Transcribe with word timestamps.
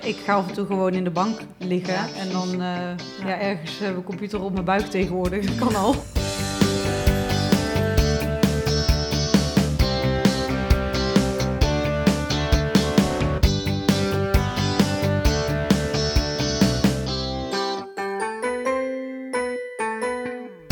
Ik 0.00 0.16
ga 0.16 0.34
af 0.34 0.48
en 0.48 0.54
toe 0.54 0.66
gewoon 0.66 0.94
in 0.94 1.04
de 1.04 1.10
bank 1.10 1.40
liggen 1.58 2.14
en 2.14 2.32
dan 2.32 2.52
uh, 2.52 2.58
ja. 3.24 3.40
ergens 3.40 3.74
uh, 3.74 3.80
mijn 3.80 4.04
computer 4.04 4.42
op 4.42 4.52
mijn 4.52 4.64
buik 4.64 4.86
tegenwoordig. 4.86 5.46
Dat 5.46 5.58
kan 5.68 5.74
al. 5.74 5.94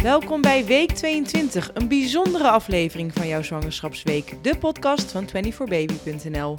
Welkom 0.02 0.40
bij 0.40 0.64
week 0.64 0.92
22, 0.92 1.70
een 1.74 1.88
bijzondere 1.88 2.48
aflevering 2.48 3.12
van 3.12 3.28
jouw 3.28 3.42
zwangerschapsweek, 3.42 4.34
de 4.42 4.58
podcast 4.58 5.12
van 5.12 5.28
24baby.nl. 5.28 6.58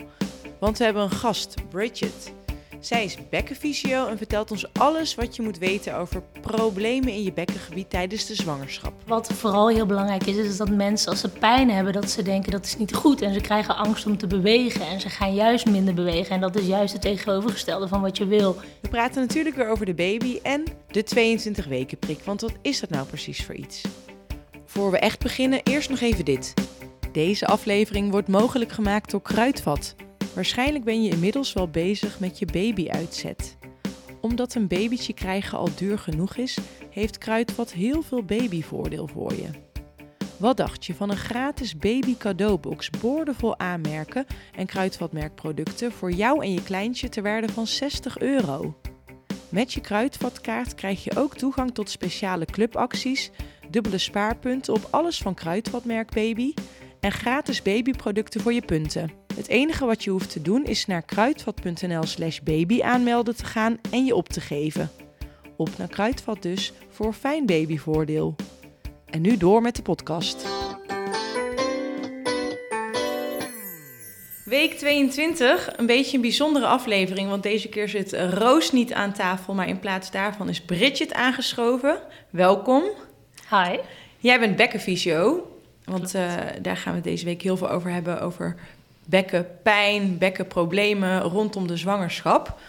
Want 0.59 0.77
we 0.77 0.83
hebben 0.83 1.03
een 1.03 1.11
gast, 1.11 1.55
Bridget. 1.69 2.33
Zij 2.79 3.03
is 3.03 3.17
bekkenfysio 3.29 4.07
en 4.07 4.17
vertelt 4.17 4.51
ons 4.51 4.73
alles 4.73 5.15
wat 5.15 5.35
je 5.35 5.41
moet 5.41 5.57
weten 5.57 5.95
over 5.95 6.23
problemen 6.41 7.13
in 7.13 7.23
je 7.23 7.33
bekkengebied 7.33 7.89
tijdens 7.89 8.25
de 8.25 8.35
zwangerschap. 8.35 8.93
Wat 9.05 9.33
vooral 9.33 9.69
heel 9.69 9.85
belangrijk 9.85 10.25
is, 10.25 10.35
is 10.35 10.57
dat 10.57 10.69
mensen 10.69 11.09
als 11.09 11.19
ze 11.19 11.29
pijn 11.29 11.69
hebben, 11.69 11.93
dat 11.93 12.09
ze 12.09 12.21
denken 12.21 12.51
dat 12.51 12.65
is 12.65 12.77
niet 12.77 12.93
goed. 12.93 13.21
En 13.21 13.33
ze 13.33 13.41
krijgen 13.41 13.75
angst 13.75 14.05
om 14.05 14.17
te 14.17 14.27
bewegen 14.27 14.87
en 14.87 14.99
ze 14.99 15.09
gaan 15.09 15.33
juist 15.33 15.65
minder 15.65 15.93
bewegen. 15.93 16.35
En 16.35 16.41
dat 16.41 16.55
is 16.55 16.67
juist 16.67 16.93
het 16.93 17.01
tegenovergestelde 17.01 17.87
van 17.87 18.01
wat 18.01 18.17
je 18.17 18.25
wil. 18.25 18.55
We 18.81 18.89
praten 18.89 19.21
natuurlijk 19.21 19.55
weer 19.55 19.69
over 19.69 19.85
de 19.85 19.93
baby 19.93 20.39
en 20.43 20.63
de 20.87 21.03
22 21.03 21.65
weken 21.65 21.97
prik. 21.97 22.19
Want 22.23 22.41
wat 22.41 22.53
is 22.61 22.79
dat 22.79 22.89
nou 22.89 23.07
precies 23.07 23.45
voor 23.45 23.55
iets? 23.55 23.81
Voor 24.65 24.91
we 24.91 24.99
echt 24.99 25.19
beginnen, 25.19 25.61
eerst 25.63 25.89
nog 25.89 25.99
even 25.99 26.25
dit. 26.25 26.53
Deze 27.11 27.47
aflevering 27.47 28.11
wordt 28.11 28.27
mogelijk 28.27 28.71
gemaakt 28.71 29.11
door 29.11 29.21
Kruidvat. 29.21 29.95
Waarschijnlijk 30.37 30.83
ben 30.83 31.03
je 31.03 31.09
inmiddels 31.09 31.53
wel 31.53 31.67
bezig 31.67 32.19
met 32.19 32.39
je 32.39 32.45
babyuitzet. 32.45 33.57
Omdat 34.21 34.55
een 34.55 34.67
babytje 34.67 35.13
krijgen 35.13 35.57
al 35.57 35.69
duur 35.75 35.99
genoeg 35.99 36.35
is, 36.35 36.57
heeft 36.89 37.17
Kruidvat 37.17 37.73
heel 37.73 38.01
veel 38.01 38.23
babyvoordeel 38.23 39.07
voor 39.07 39.33
je. 39.33 39.49
Wat 40.37 40.57
dacht 40.57 40.85
je 40.85 40.95
van 40.95 41.09
een 41.09 41.17
gratis 41.17 41.77
baby 41.77 42.17
cadeaubox 42.17 42.89
boordevol 42.89 43.59
aanmerken 43.59 44.25
en 44.55 44.65
kruidvatmerkproducten 44.65 45.91
voor 45.91 46.11
jou 46.11 46.43
en 46.43 46.53
je 46.53 46.63
kleintje 46.63 47.09
ter 47.09 47.23
waarde 47.23 47.49
van 47.49 47.67
60 47.67 48.19
euro? 48.19 48.77
Met 49.49 49.73
je 49.73 49.81
kruidvatkaart 49.81 50.75
krijg 50.75 51.03
je 51.03 51.17
ook 51.17 51.35
toegang 51.37 51.73
tot 51.73 51.89
speciale 51.89 52.45
clubacties, 52.45 53.31
dubbele 53.69 53.97
spaarpunten 53.97 54.73
op 54.73 54.87
alles 54.89 55.17
van 55.17 55.33
Kruidvatmerk 55.33 56.13
Baby 56.13 56.53
en 56.99 57.11
gratis 57.11 57.61
babyproducten 57.61 58.41
voor 58.41 58.53
je 58.53 58.65
punten. 58.65 59.26
Het 59.37 59.47
enige 59.47 59.85
wat 59.85 60.03
je 60.03 60.09
hoeft 60.09 60.31
te 60.31 60.41
doen 60.41 60.65
is 60.65 60.85
naar 60.85 61.01
kruidvat.nl 61.01 62.03
slash 62.03 62.39
baby 62.39 62.81
aanmelden 62.81 63.35
te 63.35 63.45
gaan 63.45 63.79
en 63.91 64.05
je 64.05 64.15
op 64.15 64.29
te 64.29 64.41
geven. 64.41 64.91
Op 65.55 65.69
naar 65.77 65.87
Kruidvat 65.87 66.41
dus 66.41 66.73
voor 66.89 67.13
fijn 67.13 67.45
babyvoordeel. 67.45 68.35
En 69.05 69.21
nu 69.21 69.37
door 69.37 69.61
met 69.61 69.75
de 69.75 69.81
podcast. 69.81 70.45
Week 74.45 74.73
22, 74.73 75.77
een 75.77 75.85
beetje 75.85 76.15
een 76.15 76.21
bijzondere 76.21 76.65
aflevering, 76.65 77.29
want 77.29 77.43
deze 77.43 77.69
keer 77.69 77.89
zit 77.89 78.13
Roos 78.13 78.71
niet 78.71 78.93
aan 78.93 79.13
tafel, 79.13 79.53
maar 79.53 79.67
in 79.67 79.79
plaats 79.79 80.11
daarvan 80.11 80.49
is 80.49 80.61
Bridget 80.61 81.13
aangeschoven. 81.13 81.99
Welkom. 82.29 82.83
Hi. 83.49 83.77
Jij 84.17 84.39
bent 84.39 84.55
bekkenfysio, 84.55 85.51
want 85.83 86.15
uh, 86.15 86.33
daar 86.61 86.77
gaan 86.77 86.93
we 86.93 87.01
deze 87.01 87.25
week 87.25 87.41
heel 87.41 87.57
veel 87.57 87.69
over 87.69 87.91
hebben, 87.91 88.21
over 88.21 88.55
bekkenpijn, 89.09 90.17
bekkenproblemen 90.17 91.21
rondom 91.21 91.67
de 91.67 91.77
zwangerschap. 91.77 92.59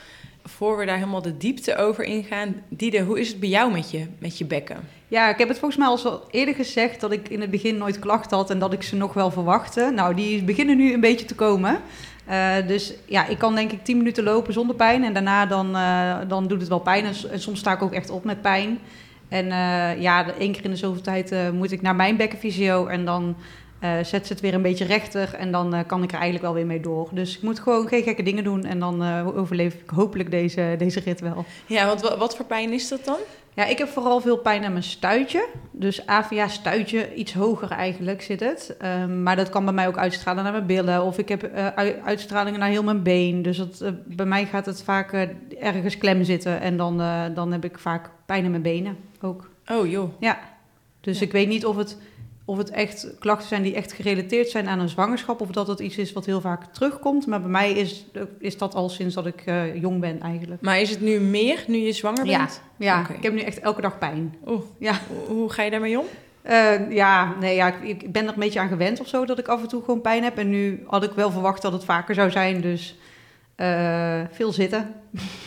Voor 0.45 0.79
we 0.79 0.87
daar 0.87 0.97
helemaal 0.97 1.23
de 1.23 1.37
diepte 1.37 1.77
over 1.77 2.05
ingaan, 2.05 2.55
Diede, 2.69 3.01
hoe 3.01 3.21
is 3.21 3.29
het 3.29 3.41
bij 3.41 3.49
jou 3.49 3.73
met 3.73 3.91
je, 3.91 4.07
met 4.19 4.39
je 4.39 4.45
bekken? 4.45 4.77
Ja, 5.09 5.29
ik 5.29 5.39
heb 5.39 5.49
het 5.49 5.59
volgens 5.59 5.81
mij 5.81 5.89
al 5.89 6.25
eerder 6.31 6.55
gezegd 6.55 7.01
dat 7.01 7.13
ik 7.13 7.29
in 7.29 7.41
het 7.41 7.51
begin 7.51 7.77
nooit 7.77 7.99
klachten 7.99 8.37
had 8.37 8.51
en 8.51 8.59
dat 8.59 8.73
ik 8.73 8.83
ze 8.83 8.97
nog 8.97 9.13
wel 9.13 9.31
verwachtte. 9.31 9.91
Nou, 9.95 10.15
die 10.15 10.45
beginnen 10.45 10.77
nu 10.77 10.93
een 10.93 11.01
beetje 11.01 11.27
te 11.27 11.35
komen. 11.35 11.81
Uh, 12.29 12.55
dus 12.67 12.95
ja, 13.07 13.27
ik 13.27 13.39
kan 13.39 13.55
denk 13.55 13.73
ik 13.73 13.85
10 13.85 13.97
minuten 13.97 14.25
lopen 14.25 14.53
zonder 14.53 14.77
pijn 14.77 15.05
en 15.05 15.13
daarna 15.13 15.47
dan, 15.47 15.77
uh, 15.77 16.17
dan 16.29 16.47
doet 16.47 16.61
het 16.61 16.69
wel 16.69 16.79
pijn. 16.79 17.05
En, 17.05 17.41
soms 17.41 17.59
sta 17.59 17.73
ik 17.73 17.83
ook 17.83 17.93
echt 17.93 18.11
op 18.11 18.25
met 18.25 18.43
pijn. 18.43 18.79
En 19.29 19.47
uh, 19.47 20.01
ja, 20.01 20.33
één 20.39 20.53
keer 20.53 20.65
in 20.65 20.71
de 20.71 20.77
zoveel 20.77 21.03
tijd 21.03 21.53
moet 21.53 21.73
ik 21.73 21.83
naar 21.83 21.97
mijn 21.97 22.17
bekkenfysio 22.17 22.87
en 22.87 23.05
dan 23.05 23.37
uh, 23.85 23.91
zet 24.03 24.27
ze 24.27 24.33
het 24.33 24.41
weer 24.41 24.55
een 24.55 24.63
beetje 24.63 24.85
rechter 24.85 25.35
en 25.35 25.53
dan 25.53 25.75
uh, 25.75 25.81
kan 25.87 26.03
ik 26.03 26.09
er 26.09 26.19
eigenlijk 26.19 26.45
wel 26.45 26.55
weer 26.55 26.67
mee 26.67 26.81
door. 26.81 27.09
Dus 27.13 27.37
ik 27.37 27.43
moet 27.43 27.61
gewoon 27.61 27.89
geen 27.89 28.03
gekke 28.03 28.23
dingen 28.23 28.45
doen 28.45 28.65
en 28.65 28.79
dan 28.79 29.03
uh, 29.03 29.37
overleef 29.37 29.75
ik 29.75 29.91
hopelijk 29.91 30.31
deze, 30.31 30.75
deze 30.79 31.01
rit 31.01 31.21
wel. 31.21 31.45
Ja, 31.67 31.87
want 31.87 32.01
wat 32.01 32.37
voor 32.37 32.45
pijn 32.45 32.73
is 32.73 32.89
dat 32.89 33.05
dan? 33.05 33.19
Ja, 33.55 33.65
ik 33.65 33.79
heb 33.79 33.89
vooral 33.89 34.21
veel 34.21 34.39
pijn 34.39 34.65
aan 34.65 34.73
mijn 34.73 34.85
stuitje. 34.85 35.49
Dus 35.71 36.07
AVA 36.07 36.49
stuitje, 36.49 37.15
iets 37.15 37.33
hoger 37.33 37.71
eigenlijk 37.71 38.23
zit 38.23 38.41
het. 38.41 38.77
Um, 39.03 39.23
maar 39.23 39.37
dat 39.37 39.49
kan 39.49 39.65
bij 39.65 39.75
mij 39.75 39.87
ook 39.87 39.99
uitstralen 39.99 40.43
naar 40.43 40.53
mijn 40.53 40.67
billen. 40.67 41.03
Of 41.03 41.19
ik 41.19 41.29
heb 41.29 41.51
uitstralingen 42.05 42.61
naar 42.61 42.69
heel 42.69 42.83
mijn 42.83 43.03
been. 43.03 43.43
Dus 43.43 43.57
dat, 43.57 43.93
bij 44.05 44.27
mij 44.27 44.47
gaat 44.47 44.67
het 44.67 44.83
vaak 44.83 45.29
ergens 45.61 45.99
klem 45.99 46.25
zitten. 46.25 46.61
En 46.61 46.77
dan, 46.77 47.03
dan 47.35 47.53
heb 47.53 47.65
ik 47.65 47.79
vaak 47.79 48.11
pijn 48.27 48.45
in 48.45 48.51
mijn 48.51 48.63
benen 48.63 48.97
ook. 49.21 49.49
Oh 49.73 49.87
joh. 49.87 50.11
Ja, 50.21 50.39
dus 51.01 51.21
ik 51.21 51.33
weet 51.33 51.49
niet 51.49 51.67
of 51.67 51.77
het 51.77 51.97
of 52.49 52.57
het 52.57 52.71
echt 52.71 53.07
klachten 53.19 53.49
zijn 53.49 53.63
die 53.63 53.75
echt 53.75 53.93
gerelateerd 53.93 54.49
zijn 54.49 54.69
aan 54.69 54.79
een 54.79 54.89
zwangerschap, 54.89 55.41
of 55.41 55.51
dat 55.51 55.67
het 55.67 55.81
iets 55.81 55.97
is 55.97 56.13
wat 56.13 56.27
heel 56.27 56.41
vaak 56.41 56.65
terugkomt. 56.65 57.27
Maar 57.27 57.41
bij 57.41 57.51
mij 57.51 57.73
is, 57.73 58.07
is 58.39 58.59
dat 58.59 58.75
al 58.75 58.89
sinds 58.89 59.15
dat 59.15 59.27
ik 59.27 59.43
uh, 59.47 59.81
jong 59.81 60.01
ben 60.01 60.21
eigenlijk. 60.21 60.63
Maar 60.63 60.81
is 60.81 60.91
het 60.91 61.01
nu 61.01 61.21
meer 61.21 61.65
nu 61.67 61.77
je 61.77 61.93
zwanger 61.93 62.25
bent? 62.25 62.63
Ja, 62.77 62.99
ja. 63.05 63.09
ik 63.15 63.23
heb 63.23 63.33
nu 63.33 63.41
echt 63.41 63.59
elke 63.59 63.81
dag 63.81 63.99
pijn. 63.99 64.35
Oeh. 64.47 64.63
Ja. 64.79 65.01
Hoe 65.27 65.53
ga 65.53 65.63
je 65.63 65.71
daarmee 65.71 65.99
om? 65.99 66.05
Uh, 66.51 66.91
ja, 66.91 67.35
nee, 67.41 67.55
ja, 67.55 67.75
ik, 67.75 68.03
ik 68.03 68.13
ben 68.13 68.23
er 68.23 68.33
een 68.33 68.39
beetje 68.39 68.61
aan 68.61 68.69
gewend 68.69 69.01
of 69.01 69.09
zo 69.09 69.25
dat 69.25 69.39
ik 69.39 69.49
af 69.49 69.63
en 69.63 69.69
toe 69.69 69.85
gewoon 69.85 70.01
pijn 70.01 70.23
heb. 70.23 70.39
En 70.39 70.51
nu 70.51 70.85
had 70.87 71.05
ik 71.05 71.13
wel 71.13 71.31
verwacht 71.31 71.63
dat 71.63 71.73
het 71.73 71.85
vaker 71.85 72.15
zou 72.15 72.31
zijn, 72.31 72.61
dus 72.61 72.99
uh, 73.57 74.21
veel 74.31 74.53
zitten. 74.53 74.95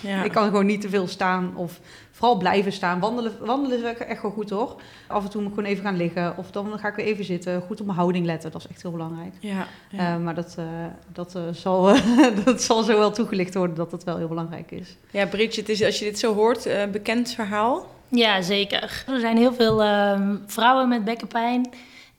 Ja. 0.01 0.23
ik 0.27 0.31
kan 0.31 0.45
gewoon 0.45 0.65
niet 0.65 0.81
te 0.81 0.89
veel 0.89 1.07
staan 1.07 1.55
of 1.55 1.79
vooral 2.21 2.39
blijven 2.39 2.71
staan. 2.71 2.99
Wandelen, 2.99 3.31
wandelen 3.39 3.77
is 3.77 3.97
echt 3.97 4.21
wel 4.21 4.31
goed 4.31 4.49
hoor. 4.49 4.81
Af 5.07 5.23
en 5.23 5.29
toe 5.29 5.41
moet 5.41 5.49
ik 5.49 5.55
gewoon 5.57 5.71
even 5.71 5.83
gaan 5.83 5.97
liggen 5.97 6.37
of 6.37 6.51
dan 6.51 6.79
ga 6.79 6.87
ik 6.87 6.95
weer 6.95 7.05
even 7.05 7.25
zitten. 7.25 7.61
Goed 7.61 7.79
op 7.79 7.85
mijn 7.85 7.97
houding 7.97 8.25
letten, 8.25 8.51
dat 8.51 8.61
is 8.61 8.67
echt 8.67 8.81
heel 8.81 8.91
belangrijk. 8.91 9.33
Ja, 9.39 9.67
ja. 9.89 10.15
Uh, 10.15 10.23
maar 10.23 10.35
dat, 10.35 10.55
uh, 10.59 10.65
dat, 11.13 11.39
zal, 11.51 11.95
dat 12.45 12.61
zal 12.61 12.83
zo 12.83 12.97
wel 12.97 13.11
toegelicht 13.11 13.53
worden 13.53 13.75
dat 13.75 13.91
dat 13.91 14.03
wel 14.03 14.17
heel 14.17 14.27
belangrijk 14.27 14.71
is. 14.71 14.95
Ja, 15.11 15.25
Bridget, 15.25 15.69
is, 15.69 15.83
als 15.83 15.99
je 15.99 16.05
dit 16.05 16.19
zo 16.19 16.33
hoort, 16.33 16.65
een 16.65 16.91
bekend 16.91 17.31
verhaal? 17.31 17.85
Ja, 18.07 18.41
zeker. 18.41 19.03
Er 19.07 19.19
zijn 19.19 19.37
heel 19.37 19.53
veel 19.53 19.83
ehm, 19.83 20.35
vrouwen 20.45 20.89
met 20.89 21.03
bekkenpijn 21.03 21.69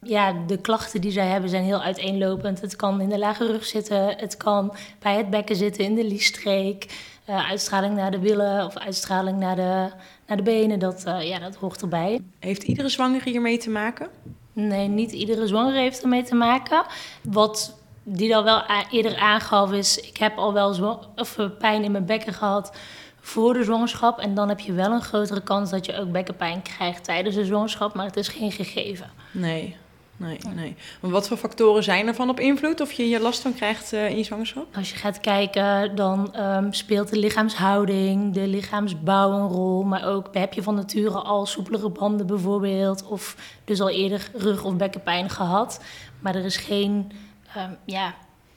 ja, 0.03 0.33
de 0.47 0.59
klachten 0.59 1.01
die 1.01 1.11
zij 1.11 1.27
hebben 1.27 1.51
zijn 1.51 1.65
heel 1.65 1.83
uiteenlopend. 1.83 2.61
Het 2.61 2.77
kan 2.77 3.01
in 3.01 3.09
de 3.09 3.19
lage 3.19 3.47
rug 3.47 3.65
zitten, 3.65 4.17
het 4.17 4.37
kan 4.37 4.75
bij 4.99 5.17
het 5.17 5.31
bekken 5.31 5.57
zitten 5.57 5.85
in 5.85 5.95
de 5.95 6.05
liesstreek. 6.05 6.87
Uh, 7.29 7.49
uitstraling 7.49 7.97
naar 7.97 8.11
de 8.11 8.19
billen 8.19 8.65
of 8.65 8.77
uitstraling 8.77 9.39
naar 9.39 9.57
de, 9.57 9.91
naar 10.27 10.37
de 10.37 10.43
benen, 10.43 10.79
dat, 10.79 11.05
uh, 11.07 11.29
ja, 11.29 11.39
dat 11.39 11.55
hoort 11.55 11.83
erbij. 11.83 12.21
Heeft 12.39 12.63
iedere 12.63 12.89
zwangere 12.89 13.31
hiermee 13.31 13.59
te 13.59 13.71
maken? 13.71 14.09
Nee, 14.53 14.89
niet 14.89 15.13
iedere 15.13 15.47
zwangere 15.47 15.79
heeft 15.79 16.03
ermee 16.03 16.23
te 16.23 16.35
maken. 16.35 16.85
Wat 17.23 17.79
die 18.03 18.29
dan 18.29 18.45
wel 18.45 18.63
eerder 18.91 19.17
aangaf 19.17 19.73
is, 19.73 20.01
ik 20.01 20.17
heb 20.17 20.37
al 20.37 20.53
wel 20.53 21.01
of 21.17 21.39
eh, 21.39 21.47
pijn 21.59 21.85
in 21.85 21.93
mijn 21.93 22.07
bekken 22.07 22.33
gehad 22.33 22.77
voor 23.21 23.55
de 23.55 23.65
zwangerschap. 23.65 24.19
En 24.19 24.35
dan 24.35 24.49
heb 24.49 24.61
je 24.61 24.73
wel 24.73 24.93
een 24.93 25.03
grotere 25.03 25.43
kans 25.43 25.71
dat 25.71 25.87
je 25.87 25.99
ook 25.99 26.13
bekkenpijn 26.13 26.63
krijgt 26.63 27.05
tijdens 27.05 27.35
de 27.35 27.45
zwangerschap, 27.45 27.95
maar 27.95 28.07
het 28.07 28.17
is 28.17 28.29
geen 28.29 28.53
gegeven. 28.53 29.11
Nee, 29.31 29.77
nee, 30.23 30.39
nee. 30.55 30.75
Maar 31.01 31.11
wat 31.11 31.29
voor 31.29 31.37
factoren 31.37 31.83
zijn 31.83 32.07
ervan 32.07 32.31
op 32.31 32.41
invloed 32.41 32.81
of 32.81 32.93
je 32.93 33.03
hier 33.03 33.21
last 33.21 33.41
van 33.41 33.55
krijgt 33.55 33.93
uh, 33.93 34.11
in 34.11 34.17
je 34.17 34.25
zwangerschap? 34.25 34.77
Als 34.77 34.91
je 34.91 34.97
gaat 34.97 35.21
kijken, 35.21 35.97
dan 35.97 36.41
um, 36.41 36.73
speelt 36.73 37.09
de 37.09 37.19
lichaamshouding, 37.19 38.35
de 38.35 38.47
lichaamsbouw 38.47 39.33
een 39.33 39.49
rol. 39.49 39.83
Maar 39.83 40.07
ook 40.07 40.29
heb 40.33 40.53
je 40.53 40.63
van 40.63 40.75
nature 40.75 41.19
al 41.19 41.47
soepelere 41.47 41.91
banden 41.91 42.27
bijvoorbeeld. 42.27 43.07
Of 43.07 43.37
dus 43.65 43.81
al 43.81 43.91
eerder 43.91 44.31
rug- 44.35 44.65
of 44.65 44.77
bekkenpijn 44.77 45.31
gehad. 45.31 45.81
Maar 46.21 46.35
er 46.35 46.45
is 46.45 46.57
geen 46.57 47.13
um, 47.57 47.77
ja, 47.85 48.15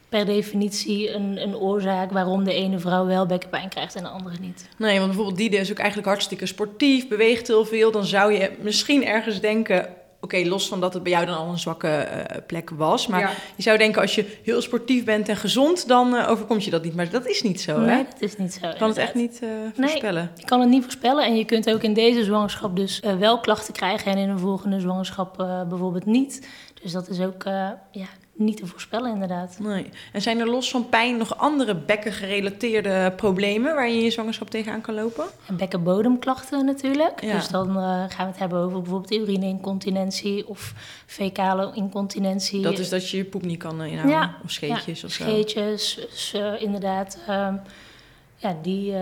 per 0.08 0.24
definitie 0.24 1.14
een, 1.14 1.42
een 1.42 1.56
oorzaak 1.56 2.12
waarom 2.12 2.44
de 2.44 2.54
ene 2.54 2.78
vrouw 2.78 3.06
wel 3.06 3.26
bekkenpijn 3.26 3.68
krijgt 3.68 3.94
en 3.94 4.02
de 4.02 4.08
andere 4.08 4.36
niet. 4.40 4.68
Nee, 4.76 4.94
want 4.94 5.06
bijvoorbeeld 5.06 5.36
Diede 5.36 5.56
is 5.56 5.70
ook 5.70 5.78
eigenlijk 5.78 6.08
hartstikke 6.08 6.46
sportief, 6.46 7.08
beweegt 7.08 7.46
heel 7.46 7.64
veel. 7.64 7.90
Dan 7.90 8.04
zou 8.04 8.32
je 8.32 8.56
misschien 8.60 9.06
ergens 9.06 9.40
denken, 9.40 9.88
Oké, 10.26 10.48
los 10.48 10.68
van 10.68 10.80
dat 10.80 10.94
het 10.94 11.02
bij 11.02 11.12
jou 11.12 11.26
dan 11.26 11.36
al 11.36 11.48
een 11.48 11.58
zwakke 11.58 12.08
uh, 12.10 12.36
plek 12.46 12.70
was. 12.70 13.06
Maar 13.06 13.42
je 13.56 13.62
zou 13.62 13.78
denken, 13.78 14.02
als 14.02 14.14
je 14.14 14.38
heel 14.42 14.62
sportief 14.62 15.04
bent 15.04 15.28
en 15.28 15.36
gezond, 15.36 15.88
dan 15.88 16.14
uh, 16.14 16.30
overkomt 16.30 16.64
je 16.64 16.70
dat 16.70 16.84
niet. 16.84 16.94
Maar 16.94 17.10
dat 17.10 17.26
is 17.26 17.42
niet 17.42 17.60
zo, 17.60 17.78
nee, 17.78 17.96
hè? 17.96 17.96
dat 17.96 18.22
is 18.22 18.36
niet 18.36 18.52
zo. 18.52 18.66
Je 18.66 18.76
kan 18.76 18.88
het 18.88 18.96
echt 18.96 19.14
niet 19.14 19.40
uh, 19.42 19.48
voorspellen. 19.74 20.22
Nee, 20.22 20.40
je 20.40 20.44
kan 20.44 20.60
het 20.60 20.68
niet 20.68 20.82
voorspellen. 20.82 21.24
En 21.24 21.36
je 21.36 21.44
kunt 21.44 21.70
ook 21.70 21.82
in 21.82 21.94
deze 21.94 22.24
zwangerschap 22.24 22.76
dus 22.76 23.00
wel 23.18 23.40
klachten 23.40 23.74
krijgen... 23.74 24.12
en 24.12 24.18
in 24.18 24.28
een 24.28 24.38
volgende 24.38 24.80
zwangerschap 24.80 25.36
bijvoorbeeld 25.68 26.06
niet. 26.06 26.48
Dus 26.82 26.92
dat 26.92 27.08
is 27.08 27.20
ook 27.20 27.42
ja, 27.90 28.08
niet 28.36 28.56
te 28.56 28.66
voorspellen 28.66 29.12
inderdaad. 29.12 29.58
Nee. 29.58 29.90
En 30.12 30.22
zijn 30.22 30.38
er 30.40 30.46
los 30.46 30.70
van 30.70 30.88
pijn 30.88 31.16
nog 31.16 31.36
andere 31.36 31.74
bekkengerelateerde 31.76 33.12
problemen 33.16 33.74
waar 33.74 33.88
je 33.88 33.96
in 33.96 34.04
je 34.04 34.10
zwangerschap 34.10 34.50
tegenaan 34.50 34.80
kan 34.80 34.94
lopen? 34.94 35.24
En 35.46 35.56
bekkenbodemklachten 35.56 36.64
natuurlijk. 36.64 37.24
Ja. 37.24 37.32
Dus 37.32 37.48
dan 37.48 37.68
eh, 37.68 37.82
gaan 37.84 38.08
we 38.08 38.24
het 38.24 38.38
hebben 38.38 38.58
over 38.58 38.80
bijvoorbeeld 38.80 39.12
urineincontinentie 39.12 40.48
of 40.48 40.74
fecale 41.06 41.70
incontinentie. 41.74 42.62
Dat 42.62 42.78
is 42.78 42.88
dat 42.88 43.10
je 43.10 43.16
je 43.16 43.24
poep 43.24 43.42
niet 43.42 43.58
kan 43.58 43.82
eh, 43.82 43.90
inhouden. 43.90 44.16
Ja. 44.16 44.36
Of 44.44 44.50
scheetjes 44.50 45.04
of 45.04 45.10
zo. 45.10 45.22
Scheetjes, 45.22 45.94
dus, 45.94 46.32
eh, 46.32 46.62
inderdaad. 46.62 47.18
ehm, 47.26 47.54
ja, 48.36 48.56
die, 48.62 48.94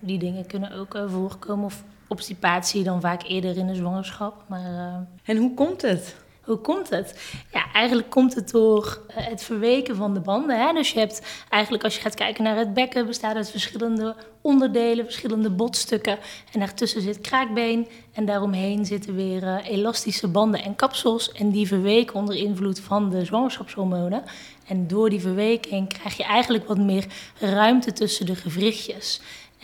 die 0.00 0.18
dingen 0.18 0.46
kunnen 0.46 0.72
ook 0.72 0.98
voorkomen. 1.06 1.64
Of 1.64 1.84
obstipatie 2.08 2.84
dan 2.84 3.00
vaak 3.00 3.22
eerder 3.22 3.56
in 3.56 3.66
de 3.66 3.74
zwangerschap. 3.74 4.44
Maar 4.46 5.06
En 5.24 5.36
hoe 5.36 5.54
komt 5.54 5.82
het? 5.82 6.16
Hoe 6.50 6.60
komt 6.60 6.90
het? 6.90 7.14
Ja, 7.52 7.72
eigenlijk 7.72 8.10
komt 8.10 8.34
het 8.34 8.50
door 8.50 9.00
eh, 9.08 9.26
het 9.26 9.42
verweken 9.42 9.96
van 9.96 10.14
de 10.14 10.20
banden. 10.20 10.60
Hè? 10.60 10.72
Dus 10.72 10.92
je 10.92 10.98
hebt 10.98 11.22
eigenlijk, 11.48 11.84
als 11.84 11.94
je 11.94 12.00
gaat 12.00 12.14
kijken 12.14 12.44
naar 12.44 12.56
het 12.56 12.74
bekken, 12.74 13.06
bestaat 13.06 13.36
uit 13.36 13.50
verschillende 13.50 14.16
onderdelen, 14.40 15.04
verschillende 15.04 15.50
botstukken. 15.50 16.18
En 16.52 16.58
daartussen 16.58 17.02
zit 17.02 17.20
kraakbeen. 17.20 17.88
En 18.12 18.24
daaromheen 18.24 18.86
zitten 18.86 19.14
weer 19.14 19.42
eh, 19.42 19.66
elastische 19.66 20.28
banden 20.28 20.62
en 20.62 20.76
kapsels. 20.76 21.32
En 21.32 21.50
die 21.50 21.66
verweken 21.66 22.14
onder 22.14 22.36
invloed 22.36 22.80
van 22.80 23.10
de 23.10 23.24
zwangerschapshormonen. 23.24 24.22
En 24.66 24.86
door 24.86 25.10
die 25.10 25.20
verweking 25.20 25.88
krijg 25.88 26.16
je 26.16 26.24
eigenlijk 26.24 26.66
wat 26.66 26.78
meer 26.78 27.06
ruimte 27.38 27.92
tussen 27.92 28.26
de 28.26 28.34
gewrichtjes. 28.34 29.20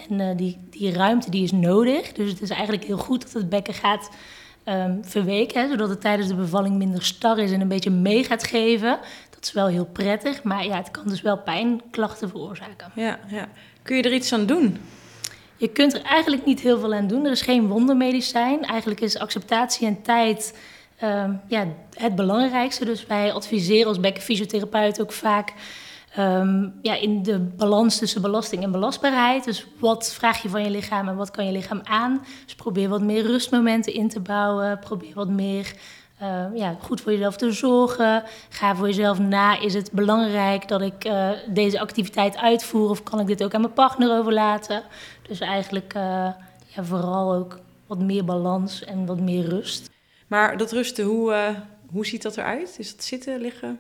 En 0.09 0.21
eh, 0.21 0.37
die, 0.37 0.59
die 0.71 0.93
ruimte 0.93 1.31
die 1.31 1.43
is 1.43 1.53
nodig. 1.53 2.13
Dus 2.13 2.31
het 2.31 2.41
is 2.41 2.51
eigenlijk 2.51 2.85
heel 2.85 2.99
goed 2.99 3.23
dat 3.23 3.33
het 3.33 3.49
bekken 3.49 3.75
gaat 3.75 4.11
ehm, 4.67 5.03
verweken. 5.03 5.61
Hè, 5.61 5.69
zodat 5.69 5.89
het 5.89 6.01
tijdens 6.01 6.29
de 6.29 6.35
bevalling 6.35 6.77
minder 6.77 7.05
star 7.05 7.39
is 7.39 7.53
en 7.53 7.61
een 7.61 7.69
beetje 7.69 7.91
mee 7.91 8.25
gaat 8.25 8.45
geven. 8.45 8.99
Dat 9.31 9.45
is 9.45 9.53
wel 9.53 9.67
heel 9.67 9.87
prettig. 9.87 10.43
Maar 10.43 10.65
ja, 10.65 10.77
het 10.77 10.91
kan 10.91 11.05
dus 11.07 11.21
wel 11.21 11.39
pijnklachten 11.39 12.29
veroorzaken. 12.29 12.91
Ja, 12.95 13.19
ja. 13.29 13.49
Kun 13.83 13.97
je 13.97 14.03
er 14.03 14.13
iets 14.13 14.33
aan 14.33 14.47
doen? 14.47 14.79
Je 15.57 15.69
kunt 15.69 15.95
er 15.95 16.03
eigenlijk 16.03 16.45
niet 16.45 16.61
heel 16.61 16.79
veel 16.79 16.95
aan 16.95 17.07
doen. 17.07 17.25
Er 17.25 17.31
is 17.31 17.43
geen 17.43 17.67
wondermedicijn. 17.67 18.63
Eigenlijk 18.63 19.01
is 19.01 19.19
acceptatie 19.19 19.87
en 19.87 20.03
tijd 20.03 20.59
ehm, 20.97 21.33
ja, 21.49 21.67
het 21.95 22.15
belangrijkste. 22.15 22.85
Dus 22.85 23.07
wij 23.07 23.33
adviseren 23.33 23.87
als 23.87 24.01
bekkenfysiotherapeut 24.01 25.01
ook 25.01 25.13
vaak 25.13 25.53
ehm, 26.17 26.69
ja, 26.83 26.95
in 26.95 27.23
de 27.23 27.39
balans 27.39 27.99
tussen 27.99 28.23
belasting 28.23 28.63
en 28.63 28.71
belastbaarheid. 28.71 29.45
Dus 29.45 29.67
wat 29.79 30.13
vraag 30.13 30.43
je 30.43 30.49
van 30.49 30.63
je 30.63 30.71
lichaam 30.71 31.09
en 31.09 31.17
wat 31.17 31.31
kan 31.31 31.47
je 31.47 31.53
lichaam 31.53 31.81
aan? 31.85 32.25
Dus 32.45 32.55
probeer 32.55 32.89
wat 32.89 33.03
meer 33.03 33.23
rustmomenten 33.23 33.95
in 33.95 34.09
te 34.09 34.21
bouwen. 34.21 34.79
Probeer 34.79 35.15
wat 35.15 35.29
meer 35.29 35.75
eh, 36.19 36.45
ja, 36.55 36.77
goed 36.81 37.01
voor 37.01 37.13
jezelf 37.13 37.37
te 37.37 37.53
zorgen. 37.53 38.23
Ga 38.49 38.75
voor 38.75 38.87
jezelf 38.87 39.19
na. 39.19 39.61
Is 39.61 39.75
het 39.75 39.93
belangrijk 39.93 40.69
dat 40.69 40.81
ik 40.81 41.05
eh, 41.05 41.31
deze 41.49 41.81
activiteit 41.81 42.37
uitvoer 42.37 42.91
of 42.91 43.03
kan 43.03 43.21
ik 43.21 43.27
dit 43.27 43.45
ook 43.45 43.55
aan 43.55 43.61
mijn 43.61 43.73
partner 43.73 44.19
overlaten? 44.19 44.83
Dus 45.29 45.41
eigenlijk 45.41 45.95
eh, 45.95 46.29
ja, 46.67 46.85
vooral 46.85 47.35
ook 47.35 47.59
wat 47.87 47.99
meer 47.99 48.25
balans 48.25 48.85
en 48.85 49.07
wat 49.07 49.21
meer 49.21 49.49
rust. 49.49 49.91
Maar 50.27 50.57
dat 50.57 50.73
rusten, 50.73 51.05
hoe, 51.05 51.33
eh, 51.33 51.57
hoe 51.91 52.07
ziet 52.07 52.23
dat 52.23 52.37
eruit? 52.37 52.77
Is 52.79 52.97
dat 52.97 53.05
zitten, 53.05 53.41
liggen? 53.41 53.79